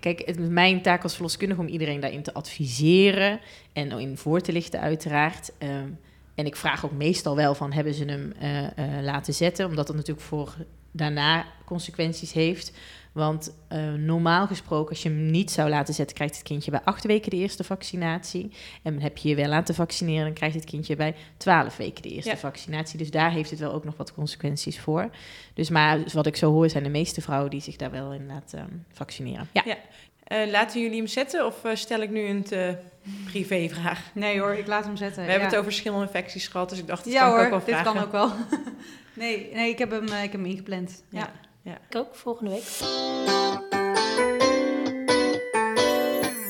Kijk, 0.00 0.22
het 0.26 0.38
is 0.38 0.48
mijn 0.48 0.82
taak 0.82 1.02
als 1.02 1.14
verloskundige 1.14 1.60
om 1.60 1.66
iedereen 1.66 2.00
daarin 2.00 2.22
te 2.22 2.34
adviseren 2.34 3.40
en 3.72 3.90
in 3.98 4.16
voor 4.16 4.40
te 4.40 4.52
lichten 4.52 4.80
uiteraard. 4.80 5.52
Ehm, 5.58 5.88
en 6.34 6.46
ik 6.46 6.56
vraag 6.56 6.84
ook 6.84 6.92
meestal 6.92 7.36
wel 7.36 7.54
van, 7.54 7.72
hebben 7.72 7.94
ze 7.94 8.04
hem 8.04 8.32
eh, 8.38 8.64
eh, 8.64 9.02
laten 9.04 9.34
zetten? 9.34 9.66
Omdat 9.66 9.86
dat 9.86 9.96
natuurlijk 9.96 10.26
voor 10.26 10.54
daarna 10.90 11.44
consequenties 11.64 12.32
heeft. 12.32 12.72
Want 13.14 13.54
eh, 13.68 13.92
normaal 13.92 14.46
gesproken, 14.46 14.88
als 14.90 15.02
je 15.02 15.08
hem 15.08 15.30
niet 15.30 15.50
zou 15.50 15.68
laten 15.68 15.94
zetten, 15.94 16.16
krijgt 16.16 16.34
het 16.34 16.44
kindje 16.44 16.70
bij 16.70 16.80
acht 16.84 17.04
weken 17.04 17.30
de 17.30 17.36
eerste 17.36 17.64
vaccinatie. 17.64 18.50
En 18.82 19.00
heb 19.00 19.16
je 19.16 19.28
je 19.28 19.34
wel 19.34 19.48
laten 19.48 19.74
vaccineren, 19.74 20.24
dan 20.24 20.32
krijgt 20.34 20.54
het 20.54 20.64
kindje 20.64 20.96
bij 20.96 21.14
twaalf 21.36 21.76
weken 21.76 22.02
de 22.02 22.08
eerste 22.08 22.30
Ja. 22.30 22.36
vaccinatie. 22.36 22.98
Dus 22.98 23.10
daar 23.10 23.30
heeft 23.30 23.50
het 23.50 23.58
wel 23.58 23.72
ook 23.72 23.84
nog 23.84 23.96
wat 23.96 24.14
consequenties 24.14 24.80
voor. 24.80 25.10
Dus 25.54 25.70
maar 25.70 25.98
wat 26.12 26.26
ik 26.26 26.36
zo 26.36 26.50
hoor, 26.52 26.70
zijn 26.70 26.82
de 26.82 26.88
meeste 26.90 27.20
vrouwen 27.20 27.50
die 27.50 27.60
zich 27.60 27.76
daar 27.76 27.90
wel 27.90 28.12
in 28.12 28.26
laten 28.26 28.58
ehm, 28.58 28.68
vaccineren. 28.92 29.48
Ja. 29.52 29.64
Eh, 30.24 30.50
laten 30.50 30.80
jullie 30.80 30.96
hem 30.96 31.06
zetten 31.06 31.46
of 31.46 31.64
eh, 31.64 31.74
stel 31.74 32.00
ik 32.00 32.10
nu 32.10 32.20
een 32.26 32.42
te 32.42 32.76
privévraag? 33.24 34.00
Nee 34.14 34.40
hoor, 34.40 34.54
ik 34.54 34.66
laat 34.66 34.84
hem 34.84 34.96
zetten. 34.96 35.24
We 35.24 35.30
hebben 35.30 35.48
het 35.48 35.56
over 35.58 35.70
verschillende 35.70 36.04
infecties 36.06 36.48
gehad, 36.48 36.68
dus 36.68 36.78
ik 36.78 36.86
dacht, 36.86 37.04
dat 37.04 37.12
Ja 37.12 37.20
kan 37.20 37.28
ik 37.28 37.34
hoor, 37.34 37.44
ook 37.44 37.50
wel 37.50 37.58
dit 37.64 37.74
vragen. 37.74 37.92
kan 37.92 38.02
ook 38.02 38.12
wel. 38.12 38.30
nee, 39.24 39.50
nee 39.52 39.70
ik, 39.70 39.78
heb 39.78 39.90
hem, 39.90 40.04
ik 40.04 40.10
heb 40.12 40.32
hem 40.32 40.44
ingepland. 40.46 41.02
Ja. 41.08 41.32
Ja. 41.64 41.78
Ik 41.90 41.96
ook, 41.96 42.14
volgende 42.14 42.50
week. 42.50 42.62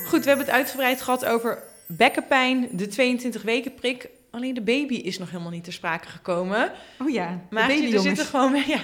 Goed, 0.06 0.22
we 0.22 0.28
hebben 0.28 0.46
het 0.46 0.54
uitgebreid 0.54 1.02
gehad 1.02 1.24
over 1.24 1.62
bekkenpijn, 1.86 2.68
de 2.72 2.86
22 2.86 3.42
weken 3.42 3.74
prik. 3.74 4.08
Alleen 4.30 4.54
de 4.54 4.62
baby 4.62 4.94
is 4.94 5.18
nog 5.18 5.30
helemaal 5.30 5.50
niet 5.50 5.64
ter 5.64 5.72
sprake 5.72 6.08
gekomen. 6.08 6.72
Oh 7.00 7.10
ja, 7.10 7.40
Maar 7.50 7.68
de 7.68 7.74
baby 7.74 7.94
er 7.94 8.00
zitten 8.00 8.24
gewoon, 8.26 8.54
ja, 8.66 8.78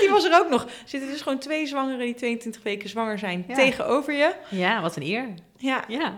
die 0.00 0.08
was 0.10 0.24
er 0.24 0.38
ook 0.40 0.48
nog. 0.50 0.62
Er 0.64 0.70
zitten 0.84 1.10
dus 1.10 1.20
gewoon 1.22 1.38
twee 1.38 1.66
zwangeren 1.66 1.98
die 2.06 2.14
22 2.14 2.62
weken 2.62 2.88
zwanger 2.88 3.18
zijn 3.18 3.44
Ja. 3.48 3.54
tegenover 3.54 4.12
je. 4.14 4.34
ja, 4.50 4.80
wat 4.80 4.96
een 4.96 5.02
eer. 5.02 5.28
Ja, 5.56 5.84
Ja. 5.88 6.14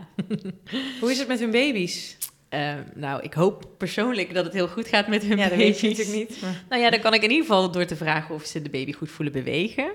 hoe 1.00 1.10
is 1.10 1.18
het 1.18 1.28
met 1.28 1.40
hun 1.40 1.50
baby's? 1.50 2.16
Eh, 2.52 2.74
nou, 2.94 3.22
ik 3.22 3.32
hoop 3.34 3.64
persoonlijk 3.78 4.34
dat 4.34 4.44
het 4.44 4.52
heel 4.54 4.68
goed 4.68 4.88
gaat 4.88 5.06
met 5.08 5.22
hun 5.22 5.36
Ja, 5.38 5.48
dat 5.48 5.58
baby's. 5.58 5.80
weet 5.80 5.90
natuurlijk 5.96 6.16
niet. 6.30 6.42
maar- 6.42 6.62
Nou 6.68 6.82
ja, 6.82 6.90
dan 6.90 7.00
kan 7.00 7.14
ik 7.14 7.22
in 7.22 7.30
ieder 7.30 7.46
geval 7.46 7.70
door 7.70 7.84
te 7.84 7.96
vragen 7.96 8.34
of 8.34 8.44
ze 8.44 8.62
de 8.62 8.70
baby 8.70 8.92
goed 8.92 9.10
voelen 9.10 9.32
bewegen. 9.34 9.92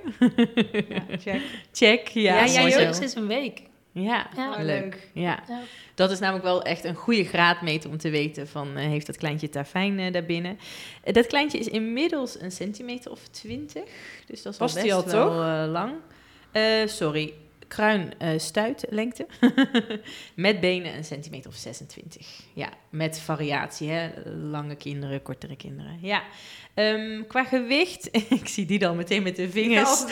Ja, 0.89 1.04
check. 1.20 1.41
Check, 1.72 2.08
ja. 2.08 2.43
Ja, 2.46 2.67
jij 2.67 2.88
ook? 2.88 2.93
sinds 2.93 3.15
een 3.15 3.28
week. 3.28 3.62
Ja, 3.91 4.28
Ja. 4.36 4.56
leuk. 4.63 5.10
Ja. 5.13 5.43
Ja. 5.48 5.60
Dat 5.96 6.12
is 6.12 6.20
namelijk 6.20 6.46
wel 6.46 6.62
echt 6.63 6.84
een 6.84 6.96
goede 6.96 7.24
graadmeter 7.24 7.89
om 7.89 7.98
te 7.98 8.10
weten 8.10 8.48
van... 8.48 8.78
eh, 8.78 8.86
heeft 8.88 9.06
dat 9.06 9.17
kleintje 9.17 9.46
het 9.46 9.56
daar 9.56 9.65
fijn 9.65 10.00
eh, 10.00 10.12
daarbinnen? 10.13 10.60
Eh, 11.04 11.13
dat 11.13 11.28
kleintje 11.28 11.58
is 11.58 11.67
inmiddels 11.67 12.41
een 12.41 12.52
centimeter 12.52 13.12
of 13.12 13.28
twintig. 13.28 13.84
Dus 14.28 14.41
dat 14.41 14.52
is 14.54 14.60
Past 14.60 14.78
al 14.91 15.04
best 15.04 15.13
al, 15.13 15.36
wel 15.36 15.67
lang. 15.67 15.91
Sorry, 16.86 17.34
kruin 17.67 18.13
eh 18.17 18.39
stuitlengte. 18.39 19.25
met 20.36 20.60
benen 20.60 20.95
een 20.95 21.03
centimeter 21.03 21.49
of 21.49 21.56
26. 21.56 22.27
Ja, 22.53 22.69
met 22.89 23.19
variatie. 23.19 23.89
Hè? 23.89 24.10
Lange 24.49 24.75
kinderen, 24.75 25.21
kortere 25.21 25.56
kinderen. 25.56 25.97
Ja. 26.01 26.23
Ehm, 26.73 27.23
qua 27.27 27.43
gewicht, 27.43 28.10
ik 28.39 28.47
zie 28.47 28.65
die 28.65 28.80
dan 28.80 28.95
meteen 28.95 29.23
met 29.23 29.36
de 29.36 29.49
vingers 29.49 30.06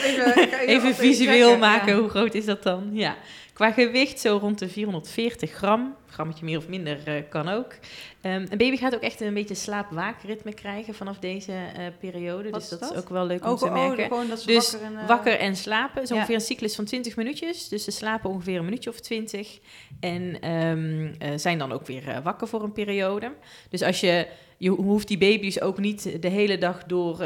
even, 0.66 0.94
visueel 1.04 1.44
checken, 1.44 1.58
maken. 1.58 1.94
ja. 1.94 2.00
Hoe 2.00 2.08
groot 2.08 2.34
is 2.34 2.44
dat 2.44 2.62
dan? 2.62 2.90
Ja. 2.92 3.16
Qua 3.52 3.72
gewicht 3.72 4.20
zo 4.20 4.38
rond 4.40 4.58
de 4.58 4.68
440 4.68 5.50
gram. 5.50 5.96
Grammetje 6.16 6.44
meer 6.44 6.58
of 6.58 6.68
minder 6.68 6.98
eh, 7.04 7.22
kan 7.28 7.48
ook. 7.48 7.74
Ehm, 8.20 8.34
een 8.50 8.58
baby 8.58 8.76
gaat 8.76 8.94
ook 8.94 9.00
echt 9.02 9.20
een 9.20 9.34
beetje 9.34 9.54
slaap-waakritme 9.54 10.54
krijgen 10.54 10.94
vanaf 10.94 11.18
deze 11.18 11.52
eh, 11.52 11.84
periode. 12.00 12.50
Wat 12.50 12.60
dus 12.60 12.72
is 12.72 12.78
dat, 12.78 12.90
is 12.92 12.96
ook 12.98 13.08
wel 13.08 13.26
leuk 13.26 13.44
om 13.44 13.50
Oh, 13.50 13.58
te 13.58 13.64
oh, 13.64 13.72
merken. 13.72 14.28
dat 14.28 14.40
ze 14.40 14.46
Dus 14.46 14.70
wakker 14.72 14.88
en... 14.92 14.98
eh, 15.02 15.08
Wakker 15.08 15.38
en 15.38 15.56
slapen. 15.56 16.02
ja. 16.06 16.14
ongeveer 16.14 16.34
een 16.34 16.40
cyclus 16.40 16.74
van 16.74 16.84
20 16.84 17.16
minuutjes. 17.16 17.68
Dus 17.68 17.84
ze 17.84 17.90
slapen 17.90 18.30
ongeveer 18.30 18.58
een 18.58 18.64
minuutje 18.64 18.90
of 18.90 19.00
20. 19.00 19.58
En 20.00 20.40
ehm, 20.40 21.12
eh, 21.18 21.30
zijn 21.36 21.58
dan 21.58 21.72
ook 21.72 21.86
weer 21.86 22.20
wakker 22.22 22.48
voor 22.48 22.62
een 22.62 22.72
periode. 22.72 23.32
Dus 23.70 23.82
als 23.82 24.00
je, 24.00 24.26
je 24.56 24.70
hoeft 24.70 25.08
die 25.08 25.18
baby's 25.18 25.60
ook 25.60 25.78
niet 25.78 26.22
de 26.22 26.28
hele 26.28 26.58
dag 26.58 26.84
door 26.84 27.16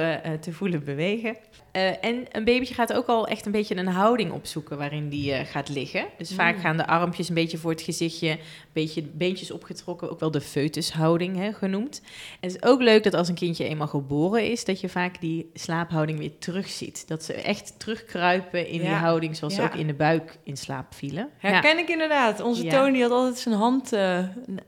te 0.40 0.52
voelen 0.52 0.84
bewegen. 0.84 1.36
Eh, 1.72 2.04
en 2.04 2.26
een 2.32 2.44
babytje 2.44 2.74
gaat 2.74 2.92
ook 2.92 3.06
al 3.06 3.26
echt 3.26 3.46
een 3.46 3.52
beetje 3.52 3.76
een 3.76 3.86
houding 3.86 4.32
opzoeken 4.32 4.78
waarin 4.78 5.08
die 5.08 5.32
eh, 5.32 5.46
gaat 5.46 5.68
liggen. 5.68 6.04
Dus 6.18 6.34
vaak 6.34 6.54
Mm. 6.54 6.60
gaan 6.60 6.76
de 6.76 6.86
armpjes 6.86 7.28
een 7.28 7.34
beetje 7.34 7.58
voor 7.58 7.70
het 7.70 7.82
gezichtje, 7.82 8.28
een 8.30 8.38
beetje 8.72 9.02
beentjes 9.02 9.50
opgetrokken, 9.50 10.10
ook 10.10 10.20
wel 10.20 10.30
de 10.30 10.40
foetushouding 10.40 11.36
hè, 11.36 11.52
genoemd. 11.52 12.00
En 12.40 12.48
het 12.48 12.56
is 12.62 12.68
ook 12.68 12.80
leuk 12.80 13.04
dat 13.04 13.14
als 13.14 13.28
een 13.28 13.34
kindje 13.34 13.64
eenmaal 13.64 13.86
geboren 13.86 14.50
is, 14.50 14.64
dat 14.64 14.80
je 14.80 14.88
vaak 14.88 15.20
die 15.20 15.50
slaaphouding 15.54 16.18
weer 16.18 16.38
terugziet. 16.38 17.08
Dat 17.08 17.24
ze 17.24 17.32
echt 17.32 17.74
terugkruipen 17.78 18.66
in 18.66 18.80
die 18.80 18.88
houding 18.88 19.36
zoals 19.36 19.54
ze 19.54 19.62
ook 19.62 19.74
in 19.74 19.86
de 19.86 19.94
buik 19.94 20.38
in 20.44 20.56
slaap 20.56 20.94
vielen. 20.94 21.28
Ja. 21.40 21.48
Herken 21.48 21.78
ik 21.78 21.88
inderdaad. 21.88 22.40
Onze. 22.40 22.66
Tony 22.66 23.00
had 23.00 23.10
altijd 23.10 23.38
zijn 23.38 23.54
hand 23.54 23.92
eh, 23.92 24.18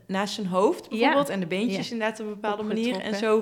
naast 0.07 0.33
zijn 0.33 0.47
hoofd 0.47 0.89
bijvoorbeeld. 0.89 1.29
En 1.29 1.39
de 1.39 1.45
beentjes 1.45 1.91
inderdaad 1.91 2.19
op 2.19 2.25
een 2.25 2.33
bepaalde 2.33 2.63
manier. 2.63 2.99
En 2.99 3.15
zo 3.15 3.41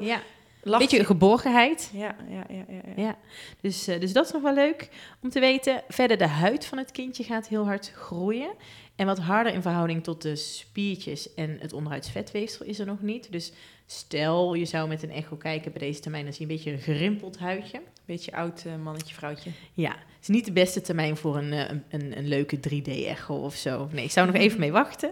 Lag 0.63 0.79
Beetje 0.79 1.05
geborgenheid. 1.05 1.89
Ja, 1.93 2.15
ja, 2.29 2.45
ja, 2.49 2.65
ja, 2.67 2.81
ja. 2.95 3.03
Ja, 3.03 3.17
dus, 3.61 3.87
eh, 3.87 3.99
dus 3.99 4.13
dat 4.13 4.25
is 4.25 4.31
nog 4.31 4.41
wel 4.41 4.53
leuk 4.53 4.89
om 5.21 5.29
te 5.29 5.39
weten. 5.39 5.83
Verder, 5.87 6.17
de 6.17 6.27
huid 6.27 6.65
van 6.65 6.77
het 6.77 6.91
kindje 6.91 7.23
gaat 7.23 7.47
heel 7.47 7.65
hard 7.65 7.91
groeien. 7.95 8.51
En 8.95 9.05
wat 9.05 9.19
harder 9.19 9.53
in 9.53 9.61
verhouding 9.61 10.03
tot 10.03 10.21
de 10.21 10.35
spiertjes 10.35 11.33
en 11.33 11.57
het 11.59 11.73
onderhuids 11.73 12.09
vetweefsel 12.09 12.65
is 12.65 12.79
er 12.79 12.85
nog 12.85 13.01
niet. 13.01 13.31
Dus 13.31 13.51
stel, 13.85 14.53
je 14.53 14.65
zou 14.65 14.87
met 14.87 15.03
een 15.03 15.11
echo 15.11 15.35
kijken 15.35 15.71
bij 15.71 15.81
deze 15.81 15.99
termijn, 15.99 16.23
dan 16.23 16.33
zie 16.33 16.47
je 16.47 16.51
een 16.51 16.57
beetje 16.57 16.71
een 16.71 16.95
gerimpeld 16.95 17.39
huidje. 17.39 17.81
Beetje 18.05 18.33
oud 18.33 18.63
eh, 18.65 18.75
mannetje, 18.75 19.15
vrouwtje. 19.15 19.49
Ja, 19.73 19.89
het 19.89 20.21
is 20.21 20.27
niet 20.27 20.45
de 20.45 20.51
beste 20.51 20.81
termijn 20.81 21.17
voor 21.17 21.37
een, 21.37 21.53
eh, 21.53 21.69
een, 21.69 21.83
een, 21.89 22.17
een 22.17 22.27
leuke 22.27 22.57
3D-echo 22.57 23.33
of 23.33 23.55
zo. 23.55 23.87
Nee, 23.91 24.03
ik 24.03 24.11
zou 24.11 24.27
nog 24.27 24.35
even 24.35 24.59
mee 24.59 24.71
wachten. 24.71 25.11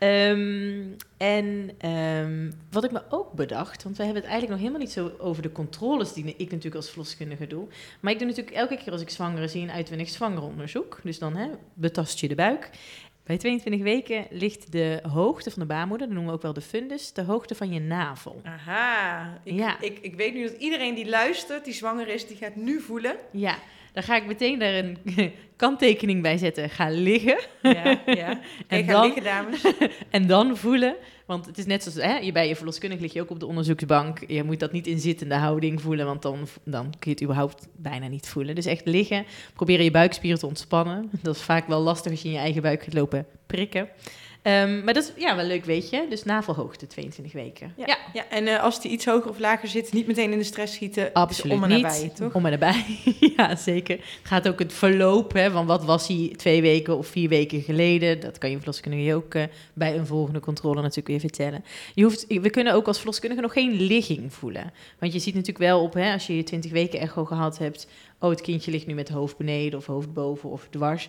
Ehm, 0.00 0.82
en 1.16 1.70
ehm, 1.78 2.50
wat 2.70 2.84
ik 2.84 2.90
me 2.90 3.02
ook 3.08 3.32
bedacht, 3.32 3.82
want 3.82 3.96
we 3.96 4.02
hebben 4.04 4.22
het 4.22 4.30
eigenlijk 4.30 4.50
nog 4.50 4.58
helemaal 4.58 4.86
niet 4.86 4.92
zo 4.92 5.12
over 5.18 5.42
de 5.42 5.52
controles 5.52 6.12
die 6.12 6.24
ik 6.24 6.50
natuurlijk 6.50 6.74
als 6.74 6.88
verloskundige 6.88 7.46
doe. 7.46 7.66
Maar 8.00 8.12
ik 8.12 8.18
doe 8.18 8.28
natuurlijk 8.28 8.56
elke 8.56 8.76
keer 8.76 8.92
als 8.92 9.00
ik 9.00 9.10
zwanger 9.10 9.48
zie 9.48 9.62
een 9.62 9.70
uitwendig 9.70 10.08
zwangeronderzoek. 10.08 11.00
Dus 11.02 11.18
dan 11.18 11.36
hè, 11.36 11.48
betast 11.74 12.18
je 12.18 12.28
de 12.28 12.34
buik. 12.34 12.70
Bij 13.24 13.38
22 13.38 13.82
weken 13.82 14.26
ligt 14.30 14.72
de 14.72 15.00
hoogte 15.08 15.50
van 15.50 15.62
de 15.62 15.68
baarmoeder, 15.68 16.06
dat 16.06 16.16
noemen 16.16 16.32
we 16.32 16.38
ook 16.38 16.44
wel 16.44 16.52
de 16.52 16.60
fundus, 16.60 17.12
de 17.12 17.22
hoogte 17.22 17.54
van 17.54 17.72
je 17.72 17.80
navel. 17.80 18.40
Aha. 18.44 19.40
Ik, 19.44 19.54
Ja. 19.54 19.80
ik, 19.80 19.98
ik 19.98 20.14
weet 20.14 20.34
nu 20.34 20.42
dat 20.42 20.56
iedereen 20.58 20.94
die 20.94 21.08
luistert, 21.08 21.64
die 21.64 21.74
zwanger 21.74 22.08
is, 22.08 22.26
die 22.26 22.36
gaat 22.36 22.56
nu 22.56 22.80
voelen. 22.80 23.16
Ja, 23.30 23.58
dan 23.92 24.02
ga 24.02 24.16
ik 24.16 24.26
meteen 24.26 24.58
daar 24.58 24.74
een 24.74 24.96
kanttekening 25.56 26.22
bij 26.22 26.38
zetten. 26.38 26.70
Ga 26.70 26.88
liggen. 26.90 27.40
Ja, 27.62 28.00
ja. 28.06 28.40
En 28.68 28.84
ga 28.84 28.92
dan- 28.92 29.04
liggen, 29.04 29.22
dames. 29.22 29.62
En 30.10 30.26
dan 30.26 30.56
voelen. 30.56 30.96
Want 31.26 31.46
het 31.46 31.58
is 31.58 31.66
net 31.66 31.82
zoals 31.82 31.98
hè, 32.08 32.16
je 32.18 32.32
bij 32.32 32.48
je 32.48 32.56
verloskundige 32.56 33.02
lig 33.02 33.12
je 33.12 33.20
ook 33.20 33.30
op 33.30 33.40
de 33.40 33.46
onderzoeksbank. 33.46 34.18
Je 34.26 34.42
moet 34.44 34.60
dat 34.60 34.72
niet 34.72 34.86
in 34.86 34.98
zittende 34.98 35.34
houding 35.34 35.80
voelen, 35.80 36.06
want 36.06 36.22
dan, 36.22 36.46
dan 36.64 36.84
kun 36.90 36.98
je 37.00 37.10
het 37.10 37.22
überhaupt 37.22 37.66
bijna 37.76 38.06
niet 38.08 38.28
voelen. 38.28 38.54
Dus 38.54 38.66
echt 38.66 38.86
liggen. 38.86 39.24
Proberen 39.54 39.84
je 39.84 39.90
buikspieren 39.90 40.38
te 40.38 40.46
ontspannen. 40.46 41.10
Dat 41.22 41.34
is 41.36 41.42
vaak 41.42 41.66
wel 41.68 41.80
lastig 41.80 42.10
als 42.10 42.22
je 42.22 42.28
in 42.28 42.34
je 42.34 42.40
eigen 42.40 42.62
buik 42.62 42.82
gaat 42.82 42.94
lopen 42.94 43.26
prikken. 43.46 43.88
Ehm, 44.42 44.84
maar 44.84 44.94
dat 44.94 45.02
is 45.02 45.22
ja, 45.22 45.36
wel 45.36 45.44
leuk, 45.44 45.64
weet 45.64 45.90
je. 45.90 46.06
Dus 46.08 46.24
navelhoogte 46.24 46.86
22 46.86 47.32
weken. 47.32 47.74
Ja, 47.76 47.98
ja. 48.12 48.28
en 48.28 48.46
eh, 48.46 48.62
als 48.62 48.80
die 48.80 48.90
iets 48.90 49.04
hoger 49.04 49.30
of 49.30 49.38
lager 49.38 49.68
zit, 49.68 49.92
niet 49.92 50.06
meteen 50.06 50.32
in 50.32 50.38
de 50.38 50.44
stress 50.44 50.74
schieten. 50.74 51.12
Absoluut 51.12 51.56
om 51.56 51.64
en 51.64 51.68
niet. 51.68 51.82
nabij, 51.82 52.12
toch? 52.14 52.34
Om 52.34 52.46
en 52.46 52.50
nabij, 52.50 52.84
ja 53.36 53.56
zeker. 53.56 53.96
Het 53.96 54.06
gaat 54.22 54.48
ook 54.48 54.58
het 54.58 54.72
verloop, 54.72 55.32
hè, 55.32 55.50
van 55.50 55.66
wat 55.66 55.84
was 55.84 56.08
hij 56.08 56.32
twee 56.36 56.62
weken 56.62 56.96
of 56.96 57.06
vier 57.06 57.28
weken 57.28 57.62
geleden. 57.62 58.20
Dat 58.20 58.38
kan 58.38 58.50
je 58.50 58.56
verloskundige 58.56 59.04
je 59.04 59.14
ook 59.14 59.34
eh, 59.34 59.44
bij 59.74 59.96
een 59.96 60.06
volgende 60.06 60.40
controle 60.40 60.80
natuurlijk 60.80 61.08
weer 61.08 61.20
vertellen. 61.20 61.64
Je 61.94 62.02
hoeft, 62.02 62.26
we 62.26 62.50
kunnen 62.50 62.74
ook 62.74 62.86
als 62.86 62.96
verloskundige 62.96 63.42
nog 63.42 63.52
geen 63.52 63.80
ligging 63.80 64.32
voelen. 64.34 64.72
Want 64.98 65.12
je 65.12 65.18
ziet 65.18 65.34
natuurlijk 65.34 65.64
wel 65.64 65.82
op, 65.82 65.94
hè, 65.94 66.12
als 66.12 66.26
je 66.26 66.36
je 66.36 66.42
20 66.42 66.70
weken 66.70 67.00
echo 67.00 67.24
gehad 67.24 67.58
hebt... 67.58 67.86
oh, 68.18 68.30
het 68.30 68.40
kindje 68.40 68.70
ligt 68.70 68.86
nu 68.86 68.94
met 68.94 69.08
hoofd 69.08 69.36
beneden 69.36 69.78
of 69.78 69.86
hoofd 69.86 70.12
boven 70.12 70.50
of 70.50 70.66
dwars... 70.70 71.08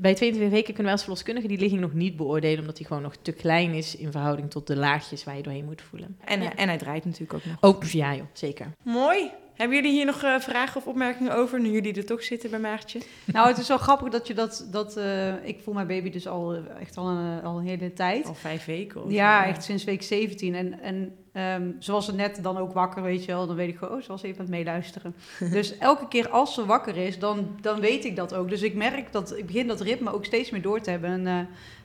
bij 0.00 0.14
22 0.14 0.50
weken 0.50 0.64
kunnen 0.64 0.82
wij 0.82 0.92
als 0.92 1.02
verloskundige 1.02 1.48
die 1.48 1.58
ligging 1.58 1.80
nog 1.80 1.92
niet 1.92 2.16
beoordelen, 2.16 2.60
omdat 2.60 2.76
die 2.76 2.86
gewoon 2.86 3.02
nog 3.02 3.16
te 3.22 3.32
klein 3.32 3.72
is 3.72 3.96
in 3.96 4.12
verhouding 4.12 4.50
tot 4.50 4.66
de 4.66 4.76
laagjes 4.76 5.24
waar 5.24 5.36
je 5.36 5.42
doorheen 5.42 5.64
moet 5.64 5.82
voelen. 5.82 6.16
En, 6.24 6.56
en 6.56 6.68
hij 6.68 6.78
draait 6.78 7.04
natuurlijk 7.04 7.32
ook 7.32 7.44
nog. 7.44 7.56
Ook, 7.60 7.84
ja 7.84 8.14
joh, 8.14 8.26
zeker. 8.32 8.66
Mooi. 8.82 9.30
Hebben 9.54 9.76
jullie 9.76 9.92
hier 9.92 10.06
nog 10.06 10.22
eh, 10.22 10.40
vragen 10.40 10.76
of 10.76 10.86
opmerkingen 10.86 11.34
over, 11.34 11.60
nu 11.60 11.70
jullie 11.70 11.94
er 11.94 12.04
toch 12.04 12.22
zitten 12.22 12.50
bij 12.50 12.58
Maartje? 12.58 13.00
Nou, 13.24 13.48
het 13.48 13.58
is 13.58 13.68
wel 13.68 13.78
grappig 13.78 14.08
dat 14.08 14.26
je 14.26 14.34
dat... 14.34 14.68
dat 14.70 14.96
eh, 14.96 15.46
ik 15.46 15.60
voel 15.60 15.74
mijn 15.74 15.86
baby 15.86 16.10
dus 16.10 16.26
al 16.26 16.54
eh, 16.54 16.60
echt 16.80 16.96
al 16.96 17.08
een, 17.08 17.42
al 17.42 17.58
een 17.58 17.66
hele 17.66 17.92
tijd. 17.92 18.26
Al 18.26 18.34
vijf 18.34 18.64
weken? 18.64 19.04
Of 19.04 19.10
Ja, 19.10 19.46
echt 19.46 19.64
sinds 19.64 19.84
week 19.84 20.02
17. 20.02 20.54
En, 20.54 20.80
en 20.80 21.16
ehm, 21.32 21.70
ze 21.78 21.92
was 21.92 22.08
er 22.08 22.14
net 22.14 22.38
dan 22.42 22.56
ook 22.56 22.72
wakker, 22.72 23.02
weet 23.02 23.24
je 23.24 23.32
wel. 23.32 23.46
Dan 23.46 23.56
weet 23.56 23.68
ik 23.68 23.76
gewoon, 23.76 23.96
oh, 23.96 24.02
ze 24.02 24.08
was 24.08 24.22
even 24.22 24.38
aan 24.38 24.44
het 24.44 24.54
meeluisteren. 24.54 25.14
dus 25.50 25.78
elke 25.78 26.08
keer 26.08 26.28
als 26.28 26.54
ze 26.54 26.66
wakker 26.66 26.96
is, 26.96 27.18
dan, 27.18 27.56
dan 27.60 27.80
weet 27.80 28.04
ik 28.04 28.16
dat 28.16 28.34
ook. 28.34 28.48
Dus 28.48 28.62
ik 28.62 28.74
merk 28.74 29.12
dat, 29.12 29.36
ik 29.36 29.46
begin 29.46 29.66
dat 29.66 29.80
ritme 29.80 30.12
ook 30.12 30.24
steeds 30.24 30.50
meer 30.50 30.62
door 30.62 30.80
te 30.80 30.90
hebben. 30.90 31.10
En 31.10 31.26
eh, 31.26 31.36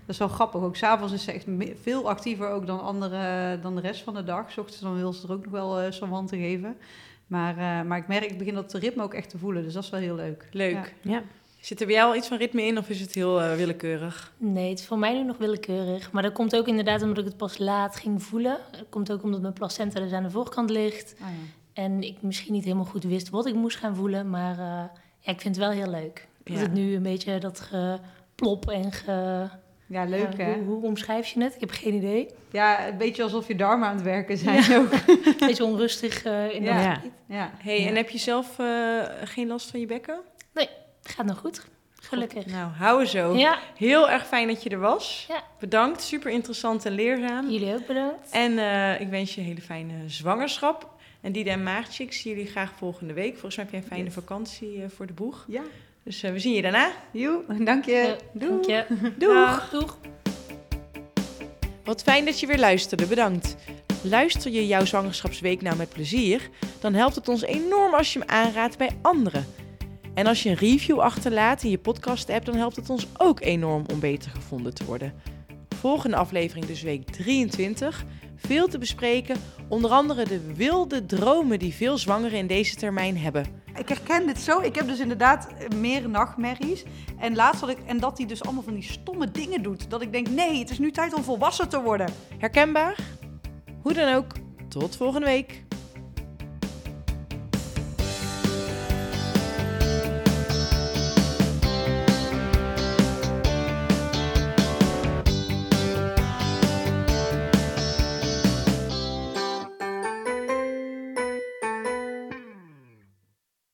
dat 0.06 0.16
is 0.16 0.18
wel 0.18 0.28
grappig. 0.28 0.62
Ook 0.62 0.76
s'avonds 0.76 1.14
is 1.14 1.24
ze 1.24 1.32
echt 1.32 1.46
veel 1.82 2.10
actiever 2.10 2.50
ook 2.50 2.68
dan, 2.68 2.82
andere, 2.82 3.60
dan 3.62 3.76
de 3.76 3.82
rest 3.82 4.04
van 4.04 4.14
de 4.14 4.24
dag. 4.24 4.52
's 4.52 4.58
ochtends 4.58 4.82
dan 4.82 4.96
wil 4.96 5.14
ze 5.14 5.28
er 5.28 5.34
ook 5.34 5.44
nog 5.44 5.54
wel 5.54 5.84
uh, 5.84 5.92
zo'n 5.92 6.26
te 6.26 6.38
geven. 6.38 6.78
Maar, 7.28 7.58
eh, 7.58 7.88
maar 7.88 7.98
ik 7.98 8.08
merk, 8.08 8.32
ik 8.32 8.38
begin 8.38 8.54
dat 8.54 8.74
ritme 8.74 9.04
ook 9.04 9.14
echt 9.14 9.30
te 9.30 9.38
voelen. 9.38 9.64
Dus 9.64 9.74
dat 9.74 9.84
is 9.84 9.90
wel 9.90 10.00
heel 10.00 10.16
leuk. 10.16 10.48
Leuk. 10.52 10.96
Ja. 11.02 11.12
Ja. 11.12 11.24
Zit 11.68 11.80
er 11.80 11.86
bij 11.86 11.96
jou 11.96 12.10
al 12.10 12.16
iets 12.16 12.28
van 12.28 12.38
ritme 12.38 12.62
in 12.64 12.78
of 12.78 12.90
is 12.90 13.00
het 13.02 13.14
heel 13.14 13.42
eh, 13.42 13.56
willekeurig? 13.56 14.34
Nee, 14.38 14.70
het 14.70 14.80
is 14.80 14.86
voor 14.86 14.98
mij 15.00 15.14
nu 15.14 15.24
nog 15.24 15.38
willekeurig. 15.38 16.12
Maar 16.12 16.24
dat 16.24 16.34
komt 16.34 16.56
ook 16.56 16.68
inderdaad 16.68 17.02
omdat 17.02 17.18
ik 17.18 17.26
het 17.26 17.38
pas 17.38 17.58
laat 17.58 17.96
ging 17.96 18.24
voelen. 18.24 18.58
Dat 18.72 18.86
komt 18.90 19.12
ook 19.12 19.24
omdat 19.24 19.42
mijn 19.42 19.54
placenta 19.54 20.00
dus 20.00 20.12
aan 20.12 20.24
de 20.24 20.30
voorkant 20.30 20.70
ligt. 20.70 21.16
Ah, 21.22 21.28
ja. 21.28 21.34
En 21.84 22.02
ik 22.02 22.22
misschien 22.22 22.54
niet 22.54 22.64
helemaal 22.64 22.86
goed 22.86 23.04
wist 23.04 23.30
wat 23.30 23.46
ik 23.46 23.54
moest 23.54 23.78
gaan 23.78 23.96
voelen. 23.96 24.30
Maar 24.30 24.52
eh, 24.52 24.84
ja, 25.20 25.32
ik 25.32 25.42
vind 25.42 25.56
het 25.56 25.58
wel 25.58 25.70
heel 25.70 25.90
leuk. 25.90 26.28
Dat 26.44 26.56
Ja. 26.56 26.62
het 26.62 26.74
nu 26.74 26.96
een 26.96 27.04
beetje 27.04 27.38
dat 27.40 27.60
geplop 27.60 28.70
en 28.70 28.92
ge... 28.92 29.48
ja, 29.88 30.04
leuk 30.06 30.38
ja, 30.38 30.44
hè? 30.46 30.54
Hoe, 30.54 30.64
hoe 30.64 30.84
omschrijf 30.84 31.28
je 31.28 31.44
het? 31.44 31.54
Ik 31.54 31.60
heb 31.60 31.72
geen 31.72 31.94
idee. 31.94 32.28
Ja, 32.52 32.88
een 32.88 32.98
beetje 32.98 33.24
alsof 33.24 33.48
je 33.48 33.56
darmen 33.56 33.88
aan 33.88 33.96
het 33.96 34.04
werken 34.04 34.38
zijn 34.38 34.78
ook. 34.78 34.92
Een 35.08 35.36
beetje 35.48 35.66
onrustig 35.66 36.24
eh, 36.24 36.56
in 36.56 36.64
Ja. 36.64 36.84
dat 36.88 36.96
gebied. 36.98 37.12
Ja. 37.28 37.52
Hey, 37.58 37.82
Ja. 37.82 37.88
en 37.90 37.96
heb 37.96 38.10
je 38.10 38.18
zelf 38.18 38.60
eh, 38.60 39.02
geen 39.24 39.48
last 39.48 39.70
van 39.72 39.80
je 39.80 39.86
bekken? 39.86 40.20
Gaat 41.08 41.26
nog 41.26 41.38
goed. 41.38 41.66
Gelukkig. 42.02 42.46
Nou, 42.46 42.72
hou 42.72 43.06
zo. 43.06 43.36
Ja, 43.36 43.60
Heel 43.78 44.10
erg 44.10 44.28
fijn 44.28 44.48
dat 44.48 44.64
je 44.64 44.70
er 44.70 44.80
was. 44.80 45.26
Ja. 45.28 45.44
Bedankt, 45.60 46.02
super 46.02 46.32
interessant 46.32 46.86
en 46.86 46.92
leerzaam. 46.92 47.50
jullie 47.50 47.74
ook 47.74 47.88
bedankt. 47.88 48.30
En 48.32 48.58
eh, 48.58 49.02
ik 49.02 49.08
wens 49.10 49.36
je 49.36 49.42
een 49.42 49.48
hele 49.48 49.62
fijne 49.62 49.94
zwangerschap. 50.08 50.90
En 51.22 51.32
Diede 51.32 51.50
en 51.50 51.64
Maartje, 51.64 52.04
ik 52.04 52.14
zie 52.14 52.32
jullie 52.36 52.52
graag 52.52 52.72
volgende 52.78 53.14
week. 53.14 53.32
Volgens 53.34 53.56
mij 53.56 53.66
heb 53.66 53.74
jij 53.74 53.82
een 53.84 53.88
fijne 53.88 54.04
Yes. 54.06 54.14
vakantie 54.14 54.82
eh, 54.84 54.90
voor 54.96 55.06
de 55.08 55.14
boeg. 55.14 55.46
Ja, 55.48 55.62
Dus 56.04 56.24
eh, 56.24 56.32
we 56.32 56.40
zien 56.40 56.54
je 56.54 56.62
daarna. 56.62 56.92
joe, 57.12 57.42
dank 57.60 57.86
je. 57.86 58.16
Doei. 58.34 58.52
dank 58.52 58.66
je. 58.66 58.86
Doeg. 59.18 59.70
Doeg. 59.72 59.98
Wat 61.84 62.02
fijn 62.04 62.26
dat 62.26 62.40
je 62.40 62.48
weer 62.48 62.60
luisterde, 62.60 63.06
bedankt. 63.06 63.56
Luister 64.02 64.52
je 64.52 64.68
jouw 64.68 64.86
zwangerschapsweek 64.86 65.62
nou 65.62 65.78
met 65.78 65.90
plezier, 65.90 66.50
dan 66.80 66.94
helpt 66.94 67.16
het 67.16 67.30
ons 67.30 67.42
enorm 67.42 67.94
als 67.94 68.14
je 68.14 68.20
hem 68.20 68.28
aanraadt 68.30 68.78
bij 68.78 68.90
anderen. 69.02 69.46
En 70.18 70.28
als 70.28 70.44
je 70.44 70.50
een 70.50 70.56
review 70.56 71.00
achterlaat 71.00 71.64
in 71.64 71.70
je 71.70 71.78
podcast-app, 71.78 72.46
dan 72.46 72.56
helpt 72.56 72.76
het 72.76 72.90
ons 72.90 73.08
ook 73.18 73.42
enorm 73.42 73.84
om 73.92 74.00
beter 74.00 74.32
gevonden 74.32 74.74
te 74.74 74.86
worden. 74.86 75.14
Volgende 75.70 76.16
aflevering 76.16 76.66
dus 76.66 76.82
week 76.82 77.10
23. 77.10 78.06
Veel 78.36 78.68
te 78.68 78.78
bespreken, 78.78 79.38
onder 79.68 79.92
andere 79.92 80.26
de 80.26 80.54
wilde 80.54 81.06
dromen 81.06 81.60
die 81.60 81.74
veel 81.74 81.98
zwangeren 81.98 82.38
in 82.38 82.48
deze 82.48 82.76
termijn 82.76 83.18
hebben. 83.18 83.46
Ik 83.76 83.90
herken 83.90 84.28
dit 84.28 84.40
zo. 84.40 84.60
Ik 84.60 84.76
heb 84.76 84.88
dus 84.88 85.00
inderdaad 85.00 85.48
meer 85.76 86.10
nachtmerries. 86.10 86.84
En 87.20 87.36
laatst 87.36 87.62
had 87.62 87.70
ik... 87.70 87.78
En 87.86 88.00
dat 88.00 88.18
hij 88.18 88.28
dus 88.28 88.44
allemaal 88.44 88.64
van 88.64 88.74
die 88.74 88.84
stomme 88.84 89.32
dingen 89.32 89.64
doet. 89.64 89.90
Dat 89.90 90.02
ik 90.02 90.12
denk, 90.12 90.30
nee, 90.30 90.60
het 90.60 90.70
is 90.70 90.80
nu 90.80 90.92
tijd 90.92 91.14
om 91.14 91.24
volwassen 91.24 91.70
te 91.70 91.82
worden. 91.82 92.10
Herkenbaar? 92.38 92.96
Hoe 93.82 93.94
dan 93.94 94.14
ook, 94.14 94.32
tot 94.70 94.96
volgende 94.96 95.26
week. 95.26 95.67